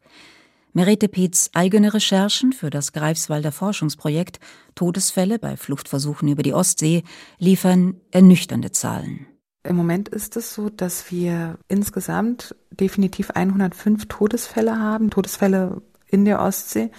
Merete 0.72 1.09
Peets 1.09 1.50
eigene 1.54 1.94
Recherchen 1.94 2.52
für 2.52 2.70
das 2.70 2.92
Greifswalder 2.92 3.52
Forschungsprojekt 3.52 4.40
Todesfälle 4.74 5.38
bei 5.38 5.57
Fluchtversuchen 5.57 6.28
über 6.28 6.42
die 6.42 6.52
Ostsee 6.52 7.04
liefern 7.38 8.00
ernüchternde 8.11 8.72
Zahlen. 8.72 9.26
Im 9.64 9.77
Moment 9.77 10.11
ist 10.11 10.37
es 10.37 10.55
so, 10.55 10.68
dass 10.68 11.11
wir 11.11 11.59
insgesamt 11.68 12.55
definitiv 12.70 13.31
105 13.31 14.07
Todesfälle 14.07 14.79
haben, 14.79 15.11
Todesfälle 15.11 15.81
in 16.07 16.27
der 16.27 16.40
Ostsee, 16.40 16.90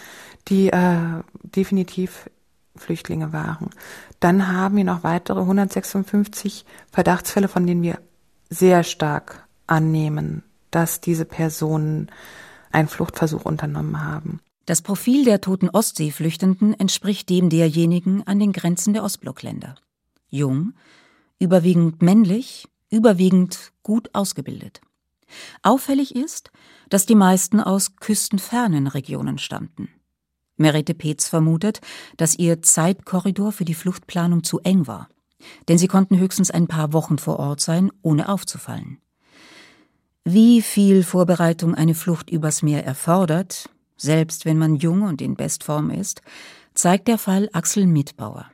die 0.48 0.70
äh, 0.70 1.22
definitiv 1.44 2.30
Flüchtlinge 2.76 3.32
waren. 3.32 3.70
Dann 4.20 4.52
haben 4.52 4.78
wir 4.78 4.84
noch 4.84 5.04
weitere 5.04 5.40
156 5.40 6.66
Verdachtsfälle, 6.92 7.48
von 7.48 7.66
denen 7.68 7.84
wir 7.84 8.00
sehr 8.50 8.84
stark 8.84 9.48
annehmen, 9.68 10.44
dass 10.72 11.02
diese 11.02 11.26
Personen 11.26 12.10
einen 12.72 12.88
Fluchtversuch 12.88 13.46
unternommen 13.46 14.04
haben. 14.04 14.40
Das 14.66 14.82
Profil 14.82 15.24
der 15.24 15.42
toten 15.42 15.70
Ostseeflüchtenden 15.70 16.78
entspricht 16.78 17.30
dem 17.30 17.50
derjenigen 17.50 18.26
an 18.26 18.40
den 18.40 18.52
Grenzen 18.52 18.94
der 18.94 19.04
Ostblockländer. 19.04 19.76
Jung, 20.30 20.74
überwiegend 21.40 22.02
männlich, 22.02 22.68
überwiegend 22.90 23.74
gut 23.84 24.10
ausgebildet. 24.14 24.82
Auffällig 25.64 26.16
ist, 26.16 26.52
dass 26.90 27.06
die 27.06 27.16
meisten 27.16 27.60
aus 27.60 27.96
küstenfernen 27.98 28.88
Regionen 28.88 29.38
stammten. 29.38 29.90
Merete 30.58 30.94
Peetz 30.94 31.28
vermutet, 31.28 31.82
dass 32.18 32.38
ihr 32.38 32.62
Zeitkorridor 32.62 33.52
für 33.52 33.66
die 33.66 33.74
Fluchtplanung 33.74 34.44
zu 34.44 34.60
eng 34.60 34.88
war. 34.88 35.10
Denn 35.68 35.78
sie 35.78 35.88
konnten 35.88 36.18
höchstens 36.18 36.50
ein 36.50 36.68
paar 36.68 36.94
Wochen 36.94 37.18
vor 37.18 37.40
Ort 37.40 37.60
sein, 37.60 37.92
ohne 38.02 38.30
aufzufallen. 38.30 39.00
Wie 40.24 40.62
viel 40.62 41.04
Vorbereitung 41.04 41.76
eine 41.76 41.94
Flucht 41.94 42.30
übers 42.30 42.64
Meer 42.64 42.86
erfordert, 42.86 43.70
selbst 43.98 44.46
wenn 44.46 44.58
man 44.58 44.76
jung 44.76 45.04
und 45.04 45.22
in 45.22 45.36
Bestform 45.36 45.92
ist, 45.92 46.22
zeigt 46.74 47.08
der 47.08 47.18
Fall 47.18 47.50
Axel 47.54 47.86
Mitbauer. 47.86 48.50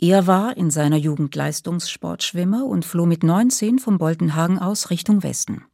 Er 0.00 0.26
war 0.26 0.56
in 0.56 0.70
seiner 0.70 0.96
Jugend 0.96 1.34
Leistungssportschwimmer 1.34 2.64
und 2.64 2.84
floh 2.84 3.06
mit 3.06 3.22
19 3.22 3.78
vom 3.78 3.98
Boltenhagen 3.98 4.58
aus 4.58 4.90
Richtung 4.90 5.22
Westen. 5.22 5.64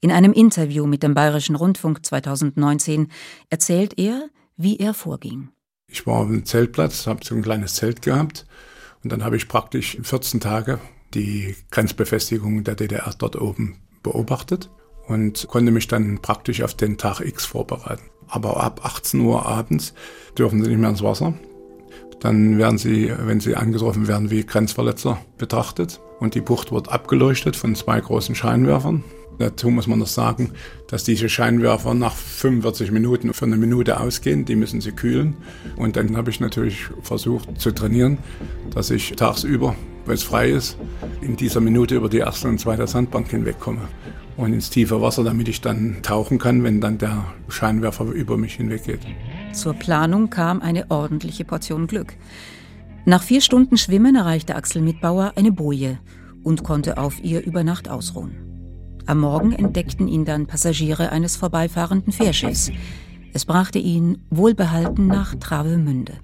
In 0.00 0.10
einem 0.10 0.32
Interview 0.32 0.86
mit 0.86 1.02
dem 1.02 1.14
Bayerischen 1.14 1.56
Rundfunk 1.56 2.04
2019 2.04 3.08
erzählt 3.48 3.98
er, 3.98 4.28
wie 4.56 4.76
er 4.78 4.92
vorging. 4.92 5.48
Ich 5.88 6.06
war 6.06 6.20
auf 6.20 6.26
einem 6.26 6.44
Zeltplatz, 6.44 7.06
habe 7.06 7.24
so 7.24 7.34
ein 7.34 7.42
kleines 7.42 7.74
Zelt 7.74 8.02
gehabt 8.02 8.46
und 9.02 9.12
dann 9.12 9.24
habe 9.24 9.36
ich 9.36 9.48
praktisch 9.48 9.96
14 10.02 10.40
Tage 10.40 10.78
die 11.14 11.56
Grenzbefestigung 11.70 12.64
der 12.64 12.74
DDR 12.74 13.14
dort 13.18 13.40
oben 13.40 13.78
beobachtet 14.02 14.70
und 15.06 15.46
konnte 15.48 15.70
mich 15.70 15.88
dann 15.88 16.20
praktisch 16.20 16.62
auf 16.62 16.74
den 16.74 16.98
Tag 16.98 17.20
X 17.20 17.44
vorbereiten. 17.44 18.10
Aber 18.28 18.62
ab 18.62 18.84
18 18.84 19.20
Uhr 19.20 19.46
abends 19.46 19.94
dürfen 20.36 20.62
sie 20.62 20.70
nicht 20.70 20.78
mehr 20.78 20.90
ins 20.90 21.02
Wasser. 21.02 21.34
Dann 22.20 22.58
werden 22.58 22.78
sie, 22.78 23.12
wenn 23.18 23.40
sie 23.40 23.56
angetroffen 23.56 24.08
werden, 24.08 24.30
wie 24.30 24.44
Grenzverletzer 24.44 25.18
betrachtet. 25.38 26.00
Und 26.20 26.34
die 26.34 26.40
Bucht 26.40 26.72
wird 26.72 26.90
abgeleuchtet 26.90 27.56
von 27.56 27.74
zwei 27.74 28.00
großen 28.00 28.34
Scheinwerfern. 28.34 29.04
Dazu 29.38 29.68
muss 29.68 29.86
man 29.86 29.98
noch 29.98 30.06
sagen, 30.06 30.52
dass 30.88 31.02
diese 31.02 31.28
Scheinwerfer 31.28 31.92
nach 31.94 32.14
45 32.14 32.92
Minuten 32.92 33.34
für 33.34 33.46
eine 33.46 33.56
Minute 33.56 33.98
ausgehen. 33.98 34.44
Die 34.44 34.56
müssen 34.56 34.80
sie 34.80 34.92
kühlen. 34.92 35.36
Und 35.76 35.96
dann 35.96 36.16
habe 36.16 36.30
ich 36.30 36.40
natürlich 36.40 36.86
versucht 37.02 37.60
zu 37.60 37.72
trainieren, 37.72 38.18
dass 38.70 38.90
ich 38.90 39.12
tagsüber 39.16 39.74
wenn 40.06 40.14
es 40.14 40.22
frei 40.22 40.50
ist, 40.50 40.76
in 41.20 41.36
dieser 41.36 41.60
Minute 41.60 41.94
über 41.94 42.08
die 42.08 42.18
erste 42.18 42.48
und 42.48 42.58
zweite 42.58 42.86
Sandbank 42.86 43.30
hinwegkomme 43.30 43.88
und 44.36 44.52
ins 44.52 44.70
tiefe 44.70 45.00
Wasser, 45.00 45.24
damit 45.24 45.48
ich 45.48 45.60
dann 45.60 46.02
tauchen 46.02 46.38
kann, 46.38 46.62
wenn 46.64 46.80
dann 46.80 46.98
der 46.98 47.24
Scheinwerfer 47.48 48.04
über 48.06 48.36
mich 48.36 48.54
hinweggeht. 48.54 49.00
Zur 49.54 49.74
Planung 49.74 50.30
kam 50.30 50.60
eine 50.60 50.90
ordentliche 50.90 51.44
Portion 51.44 51.86
Glück. 51.86 52.14
Nach 53.04 53.22
vier 53.22 53.40
Stunden 53.40 53.76
Schwimmen 53.76 54.16
erreichte 54.16 54.56
Axel 54.56 54.82
Mitbauer 54.82 55.34
eine 55.36 55.52
Boje 55.52 55.98
und 56.42 56.64
konnte 56.64 56.98
auf 56.98 57.22
ihr 57.22 57.44
über 57.44 57.62
Nacht 57.62 57.88
ausruhen. 57.88 58.34
Am 59.06 59.20
Morgen 59.20 59.52
entdeckten 59.52 60.08
ihn 60.08 60.24
dann 60.24 60.46
Passagiere 60.46 61.10
eines 61.10 61.36
vorbeifahrenden 61.36 62.12
Fährschiffs. 62.12 62.72
Es 63.32 63.44
brachte 63.44 63.78
ihn 63.78 64.18
wohlbehalten 64.30 65.06
nach 65.06 65.36
Travemünde. 65.36 66.14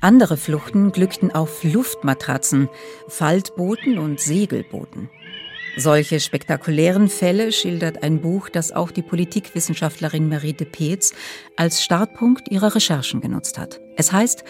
Andere 0.00 0.36
Fluchten 0.36 0.92
glückten 0.92 1.30
auf 1.30 1.64
Luftmatratzen, 1.64 2.68
Faltbooten 3.08 3.98
und 3.98 4.20
Segelbooten. 4.20 5.08
Solche 5.80 6.20
spektakulären 6.20 7.08
Fälle 7.08 7.52
schildert 7.52 8.02
ein 8.02 8.20
Buch, 8.20 8.50
das 8.50 8.70
auch 8.70 8.90
die 8.90 9.00
Politikwissenschaftlerin 9.00 10.28
Merite 10.28 10.66
Peetz 10.66 11.14
als 11.56 11.82
Startpunkt 11.82 12.50
ihrer 12.50 12.74
Recherchen 12.74 13.22
genutzt 13.22 13.56
hat. 13.58 13.80
Es 13.96 14.12
heißt 14.12 14.44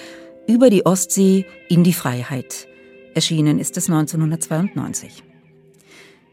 Über 0.49 0.71
die 0.71 0.85
Ostsee 0.85 1.47
in 1.69 1.85
die 1.85 1.93
Freiheit. 1.93 2.66
Erschienen 3.14 3.61
ist 3.61 3.77
es 3.77 3.88
1992. 3.88 5.23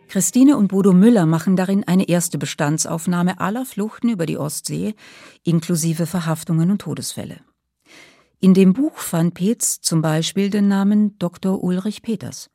Christine 0.08 0.58
und 0.58 0.70
Bodo 0.70 0.94
Müller 0.94 1.28
machen 1.28 1.56
darin 1.56 1.84
eine 1.84 2.10
erste 2.10 2.40
Bestandsaufnahme 2.40 3.40
aller 3.40 3.68
Fluchten 3.68 4.10
über 4.10 4.26
die 4.26 4.40
Ostsee, 4.40 4.96
inklusive 5.44 6.08
Verhaftungen 6.08 6.72
und 6.72 6.82
Todesfälle. 6.82 7.42
In 8.40 8.56
dem 8.56 8.74
Buch 8.74 8.98
fand 8.98 9.36
Peetz 9.36 9.80
zum 9.80 10.02
Beispiel 10.02 10.50
den 10.50 10.68
Namen 10.68 11.20
Dr. 11.20 11.64
Ulrich 11.64 12.02
Peters, 12.02 12.50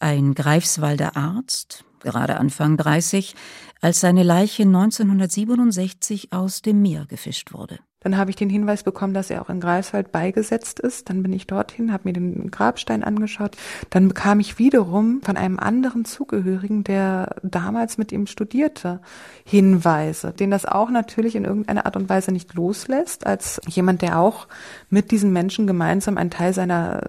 ein 0.00 0.34
Greifswalder 0.34 1.16
Arzt, 1.16 1.84
gerade 2.00 2.36
Anfang 2.36 2.76
30, 2.76 3.34
als 3.80 4.00
seine 4.00 4.22
Leiche 4.22 4.62
1967 4.62 6.32
aus 6.32 6.62
dem 6.62 6.82
Meer 6.82 7.06
gefischt 7.06 7.52
wurde. 7.52 7.78
Dann 8.06 8.18
habe 8.18 8.30
ich 8.30 8.36
den 8.36 8.48
Hinweis 8.50 8.84
bekommen, 8.84 9.14
dass 9.14 9.30
er 9.30 9.42
auch 9.42 9.50
in 9.50 9.58
Greifswald 9.58 10.12
beigesetzt 10.12 10.78
ist. 10.78 11.10
Dann 11.10 11.24
bin 11.24 11.32
ich 11.32 11.48
dorthin, 11.48 11.92
habe 11.92 12.04
mir 12.04 12.12
den 12.12 12.52
Grabstein 12.52 13.02
angeschaut. 13.02 13.56
Dann 13.90 14.06
bekam 14.06 14.38
ich 14.38 14.60
wiederum 14.60 15.22
von 15.22 15.36
einem 15.36 15.58
anderen 15.58 16.04
Zugehörigen, 16.04 16.84
der 16.84 17.34
damals 17.42 17.98
mit 17.98 18.12
ihm 18.12 18.28
studierte, 18.28 19.00
Hinweise, 19.44 20.32
den 20.32 20.52
das 20.52 20.66
auch 20.66 20.90
natürlich 20.90 21.34
in 21.34 21.44
irgendeiner 21.44 21.84
Art 21.84 21.96
und 21.96 22.08
Weise 22.08 22.30
nicht 22.30 22.54
loslässt, 22.54 23.26
als 23.26 23.60
jemand, 23.66 24.02
der 24.02 24.20
auch 24.20 24.46
mit 24.88 25.10
diesen 25.10 25.32
Menschen 25.32 25.66
gemeinsam 25.66 26.16
einen 26.16 26.30
Teil 26.30 26.52
seiner 26.52 27.00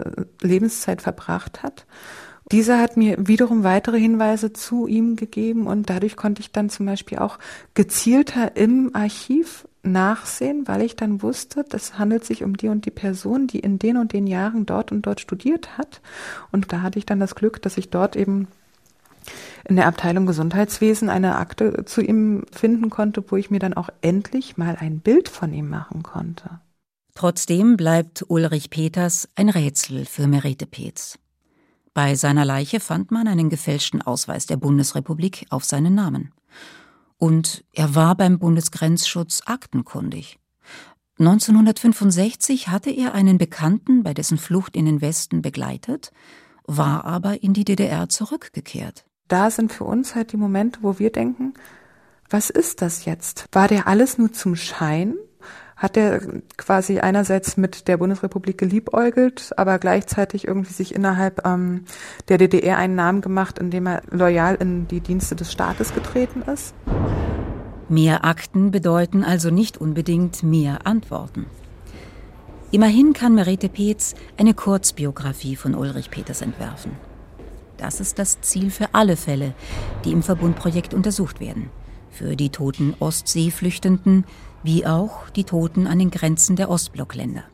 Lebenszeit 0.42 1.04
verbracht 1.04 1.62
hat. 1.62 1.86
Dieser 2.52 2.80
hat 2.80 2.96
mir 2.96 3.28
wiederum 3.28 3.64
weitere 3.64 4.00
Hinweise 4.00 4.54
zu 4.54 4.88
ihm 4.88 5.18
gegeben 5.18 5.68
und 5.68 5.90
dadurch 5.90 6.16
konnte 6.16 6.42
ich 6.42 6.52
dann 6.52 6.70
zum 6.70 6.86
Beispiel 6.86 7.20
auch 7.20 7.40
gezielter 7.74 8.56
im 8.56 8.92
Archiv 8.94 9.68
nachsehen, 9.84 10.68
weil 10.68 10.82
ich 10.82 10.96
dann 10.96 11.22
wusste, 11.22 11.66
das 11.68 11.98
handelt 11.98 12.26
sich 12.26 12.44
um 12.44 12.56
die 12.56 12.70
und 12.70 12.86
die 12.86 12.92
Person, 12.92 13.48
die 13.48 13.60
in 13.60 13.80
den 13.80 13.98
und 13.98 14.14
den 14.14 14.28
Jahren 14.28 14.66
dort 14.66 14.92
und 14.92 15.06
dort 15.06 15.20
studiert 15.20 15.78
hat. 15.78 16.02
Und 16.52 16.72
da 16.72 16.82
hatte 16.82 17.00
ich 17.00 17.06
dann 17.06 17.20
das 17.20 17.36
Glück, 17.36 17.62
dass 17.62 17.78
ich 17.78 17.90
dort 17.90 18.16
eben 18.16 18.48
in 19.68 19.76
der 19.76 19.88
Abteilung 19.88 20.26
Gesundheitswesen 20.26 21.10
eine 21.10 21.36
Akte 21.36 21.84
zu 21.84 22.02
ihm 22.02 22.46
finden 22.52 22.90
konnte, 22.90 23.24
wo 23.30 23.36
ich 23.36 23.50
mir 23.52 23.60
dann 23.60 23.74
auch 23.74 23.90
endlich 24.02 24.56
mal 24.56 24.78
ein 24.80 25.00
Bild 25.00 25.28
von 25.28 25.52
ihm 25.52 25.70
machen 25.70 26.04
konnte. 26.04 26.62
Trotzdem 27.14 27.76
bleibt 27.76 28.24
Ulrich 28.28 28.70
Peters 28.70 29.28
ein 29.36 29.50
Rätsel 29.50 30.06
für 30.06 30.28
Merete 30.28 30.66
Peetz. 30.66 31.18
Bei 31.98 32.14
seiner 32.14 32.46
Leiche 32.46 32.80
fand 32.80 33.10
man 33.10 33.28
einen 33.28 33.50
gefälschten 33.50 34.04
Ausweis 34.04 34.46
der 34.46 34.58
Bundesrepublik 34.58 35.48
auf 35.50 35.66
seinen 35.66 35.96
Namen. 35.96 36.32
Und 37.18 37.66
er 37.74 37.96
war 37.96 38.14
beim 38.14 38.38
Bundesgrenzschutz 38.38 39.42
aktenkundig. 39.48 40.38
1965 41.18 42.68
hatte 42.68 42.92
er 42.92 43.16
einen 43.16 43.40
Bekannten 43.40 44.04
bei 44.04 44.14
dessen 44.14 44.38
Flucht 44.38 44.76
in 44.76 44.86
den 44.86 45.02
Westen 45.02 45.42
begleitet, 45.42 46.12
war 46.68 47.04
aber 47.04 47.42
in 47.42 47.54
die 47.54 47.66
DDR 47.66 48.08
zurückgekehrt. 48.10 49.08
Da 49.28 49.50
sind 49.50 49.74
für 49.74 49.86
uns 49.86 50.14
halt 50.14 50.34
die 50.34 50.38
Momente, 50.38 50.82
wo 50.84 51.00
wir 51.00 51.12
denken, 51.12 51.56
was 52.30 52.52
ist 52.52 52.84
das 52.84 53.06
jetzt? 53.06 53.48
War 53.52 53.68
der 53.68 53.88
alles 53.88 54.20
nur 54.20 54.32
zum 54.32 54.56
Schein? 54.56 55.16
Hat 55.78 55.96
er 55.96 56.20
quasi 56.58 57.00
einerseits 57.00 57.56
mit 57.56 57.88
der 57.88 57.98
Bundesrepublik 57.98 58.58
geliebäugelt, 58.58 59.54
aber 59.58 59.78
gleichzeitig 59.78 60.48
irgendwie 60.48 60.74
sich 60.74 60.96
innerhalb 60.96 61.46
ähm, 61.46 61.86
der 62.30 62.40
DDR 62.40 62.78
einen 62.78 62.96
Namen 62.96 63.22
gemacht, 63.22 63.60
indem 63.60 63.86
er 63.86 64.02
loyal 64.10 64.56
in 64.56 64.88
die 64.88 65.02
Dienste 65.02 65.36
des 65.36 65.52
Staates 65.52 65.94
getreten 65.94 66.42
ist? 66.42 66.74
Mehr 67.90 68.26
Akten 68.26 68.72
bedeuten 68.72 69.24
also 69.24 69.52
nicht 69.52 69.78
unbedingt 69.78 70.42
mehr 70.42 70.88
Antworten. 70.88 71.46
Immerhin 72.72 73.14
kann 73.14 73.36
Merete 73.36 73.70
Peetz 73.70 74.16
eine 74.36 74.54
Kurzbiografie 74.54 75.56
von 75.56 75.74
Ulrich 75.74 76.10
Peters 76.10 76.42
entwerfen. 76.42 76.92
Das 77.78 78.02
ist 78.02 78.20
das 78.20 78.42
Ziel 78.42 78.72
für 78.72 78.90
alle 78.94 79.16
Fälle, 79.16 79.54
die 80.04 80.12
im 80.12 80.24
Verbundprojekt 80.24 80.94
untersucht 80.94 81.40
werden. 81.40 81.70
Für 82.10 82.36
die 82.36 82.50
toten 82.50 82.96
Ostseeflüchtenden 83.00 84.26
wie 84.68 84.86
auch 84.86 85.30
die 85.30 85.46
Toten 85.46 85.88
an 85.88 85.98
den 85.98 86.12
Grenzen 86.12 86.58
der 86.58 86.70
Ostblockländer. 86.70 87.46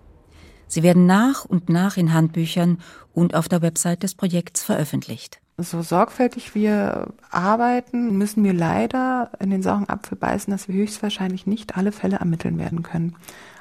Sie 0.68 0.82
werden 0.82 1.06
nach 1.06 1.46
und 1.46 1.70
nach 1.70 1.96
in 1.96 2.12
Handbüchern 2.12 2.80
und 3.14 3.36
auf 3.36 3.48
der 3.48 3.62
Website 3.62 4.02
des 4.02 4.16
Projekts 4.16 4.64
veröffentlicht. 4.64 5.40
So 5.60 5.84
sorgfältig 5.84 6.56
wir 6.56 7.14
arbeiten, 7.30 8.18
müssen 8.18 8.44
wir 8.44 8.54
leider 8.54 9.30
in 9.40 9.52
den 9.52 9.62
sauren 9.62 9.88
Apfel 9.88 10.18
beißen, 10.18 10.50
dass 10.50 10.68
wir 10.68 10.74
höchstwahrscheinlich 10.74 11.46
nicht 11.46 11.78
alle 11.78 11.92
Fälle 11.92 12.16
ermitteln 12.16 12.58
werden 12.58 12.82
können. 12.82 13.16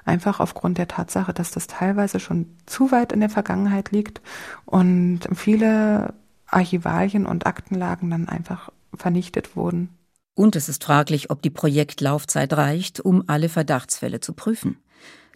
Einfach 0.07 0.41
aufgrund 0.41 0.79
der 0.79 0.89
Tatsache, 0.89 1.35
dass 1.35 1.51
das 1.51 1.67
teilweise 1.67 2.21
schon 2.21 2.47
zu 2.65 2.91
weit 2.91 3.13
in 3.13 3.21
der 3.21 3.29
Vergangenheit 3.29 3.91
liegt 3.91 4.23
und 4.65 5.21
viele 5.35 6.15
Archivalien 6.47 7.27
und 7.27 7.45
Aktenlagen 7.45 8.09
dann 8.09 8.31
einfach 8.31 8.71
vernichtet 8.95 9.57
wurden. 9.57 9.91
Und 10.35 10.57
es 10.57 10.69
ist 10.69 10.85
fraglich, 10.85 11.31
ob 11.31 11.43
die 11.43 11.51
Projektlaufzeit 11.51 12.53
reicht, 12.55 13.01
um 13.01 13.25
alle 13.27 13.49
Verdachtsfälle 13.49 14.21
zu 14.21 14.33
prüfen. 14.33 14.79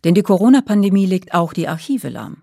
Denn 0.05 0.15
die 0.15 0.23
Corona-Pandemie 0.23 1.07
legt 1.07 1.35
auch 1.35 1.53
die 1.53 1.69
Archive 1.69 2.09
lahm. 2.09 2.43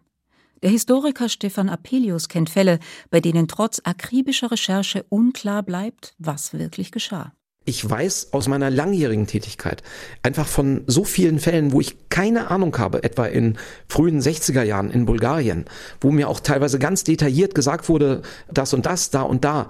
Der 0.62 0.70
Historiker 0.70 1.28
Stefan 1.30 1.68
Apelius 1.68 2.30
kennt 2.30 2.50
Fälle, 2.50 2.80
bei 3.10 3.20
denen 3.20 3.48
trotz 3.48 3.82
akribischer 3.84 4.52
Recherche 4.52 5.06
unklar 5.10 5.62
bleibt, 5.64 6.14
was 6.20 6.54
wirklich 6.54 6.92
geschah. 6.92 7.34
Ich 7.66 7.90
weiß 7.90 8.34
aus 8.34 8.50
meiner 8.50 8.70
langjährigen 8.70 9.26
Tätigkeit 9.26 9.84
einfach 10.22 10.48
von 10.48 10.84
so 10.88 11.06
vielen 11.06 11.40
Fällen, 11.40 11.72
wo 11.72 11.80
ich 11.80 12.10
keine 12.10 12.52
Ahnung 12.52 12.78
habe, 12.78 13.04
etwa 13.04 13.26
in 13.26 13.58
frühen 13.88 14.20
60er 14.20 14.64
Jahren 14.64 14.92
in 14.92 15.06
Bulgarien, 15.06 15.66
wo 16.02 16.12
mir 16.12 16.28
auch 16.28 16.42
teilweise 16.42 16.78
ganz 16.78 17.06
detailliert 17.06 17.56
gesagt 17.56 17.88
wurde, 17.88 18.22
das 18.52 18.74
und 18.74 18.86
das, 18.86 19.12
da 19.12 19.22
und 19.22 19.46
da, 19.46 19.70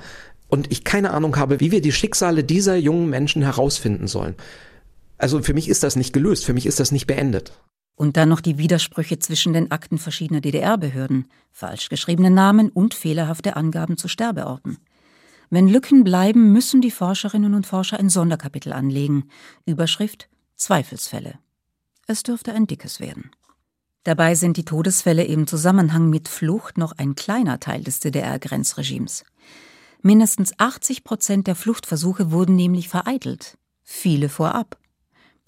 und 0.53 0.71
ich 0.71 0.83
keine 0.83 1.09
Ahnung 1.09 1.37
habe, 1.37 1.59
wie 1.61 1.71
wir 1.71 1.81
die 1.81 1.91
Schicksale 1.91 2.43
dieser 2.43 2.75
jungen 2.75 3.09
Menschen 3.09 3.41
herausfinden 3.41 4.07
sollen. 4.07 4.35
Also 5.17 5.41
für 5.41 5.55
mich 5.55 5.67
ist 5.67 5.81
das 5.81 5.95
nicht 5.95 6.13
gelöst, 6.13 6.45
für 6.45 6.53
mich 6.53 6.67
ist 6.67 6.79
das 6.79 6.91
nicht 6.91 7.07
beendet. 7.07 7.59
Und 7.95 8.17
dann 8.17 8.29
noch 8.29 8.39
die 8.39 8.59
Widersprüche 8.59 9.17
zwischen 9.17 9.53
den 9.53 9.71
Akten 9.71 9.97
verschiedener 9.97 10.41
DDR-Behörden, 10.41 11.25
falsch 11.51 11.89
geschriebene 11.89 12.29
Namen 12.29 12.69
und 12.69 12.93
fehlerhafte 12.93 13.55
Angaben 13.55 13.97
zu 13.97 14.07
Sterbeorten. 14.07 14.77
Wenn 15.49 15.67
Lücken 15.67 16.03
bleiben, 16.03 16.51
müssen 16.51 16.81
die 16.81 16.91
Forscherinnen 16.91 17.55
und 17.55 17.65
Forscher 17.65 17.99
ein 17.99 18.09
Sonderkapitel 18.09 18.73
anlegen. 18.73 19.29
Überschrift 19.65 20.29
Zweifelsfälle. 20.55 21.39
Es 22.05 22.21
dürfte 22.21 22.53
ein 22.53 22.67
dickes 22.67 22.99
werden. 22.99 23.31
Dabei 24.03 24.35
sind 24.35 24.57
die 24.57 24.65
Todesfälle 24.65 25.23
im 25.23 25.47
Zusammenhang 25.47 26.11
mit 26.11 26.27
Flucht 26.27 26.77
noch 26.77 26.91
ein 26.91 27.15
kleiner 27.15 27.59
Teil 27.59 27.83
des 27.83 28.01
DDR-Grenzregimes. 28.01 29.23
Mindestens 30.05 30.53
80 30.59 31.05
Prozent 31.05 31.47
der 31.47 31.55
Fluchtversuche 31.55 32.29
wurden 32.29 32.57
nämlich 32.57 32.89
vereitelt, 32.89 33.57
viele 33.83 34.27
vorab. 34.27 34.77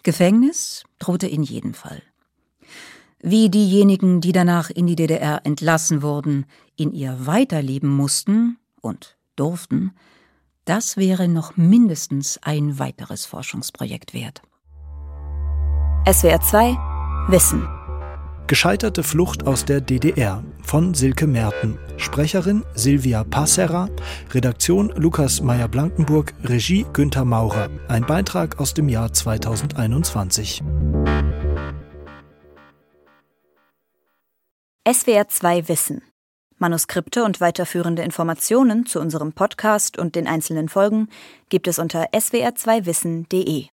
Gefängnis 0.03 0.85
drohte 0.97 1.27
in 1.27 1.43
jedem 1.43 1.73
Fall. 1.73 2.01
Wie 3.19 3.49
diejenigen, 3.49 4.21
die 4.21 4.31
danach 4.31 4.69
in 4.69 4.87
die 4.87 4.95
DDR 4.95 5.41
entlassen 5.43 6.01
wurden, 6.01 6.45
in 6.77 6.93
ihr 6.93 7.25
weiterleben 7.25 7.89
mussten 7.89 8.57
und 8.79 9.17
durften, 9.35 9.91
das 10.63 10.95
wäre 10.95 11.27
noch 11.27 11.57
mindestens 11.57 12.39
ein 12.41 12.79
weiteres 12.79 13.25
Forschungsprojekt 13.25 14.13
wert. 14.13 14.41
SWR 16.09 16.39
2 16.39 16.77
Wissen 17.27 17.67
Gescheiterte 18.47 19.01
Flucht 19.01 19.47
aus 19.47 19.65
der 19.65 19.81
DDR 19.81 20.43
von 20.61 20.93
Silke 20.93 21.25
Merten. 21.25 21.79
Sprecherin 21.97 22.63
Silvia 22.75 23.23
Passera, 23.23 23.89
Redaktion 24.33 24.89
Lukas 24.89 25.41
Meyer-Blankenburg, 25.41 26.31
Regie 26.43 26.85
Günther 26.93 27.25
Maurer. 27.25 27.71
Ein 27.87 28.05
Beitrag 28.05 28.59
aus 28.59 28.75
dem 28.75 28.87
Jahr 28.87 29.11
2021. 29.11 30.61
SWR 34.87 35.27
2 35.27 35.67
Wissen. 35.67 36.03
Manuskripte 36.59 37.23
und 37.23 37.41
weiterführende 37.41 38.03
Informationen 38.03 38.85
zu 38.85 38.99
unserem 38.99 39.33
Podcast 39.33 39.97
und 39.97 40.15
den 40.15 40.27
einzelnen 40.27 40.69
Folgen 40.69 41.09
gibt 41.49 41.67
es 41.67 41.79
unter 41.79 42.11
swr2wissen.de. 42.13 43.69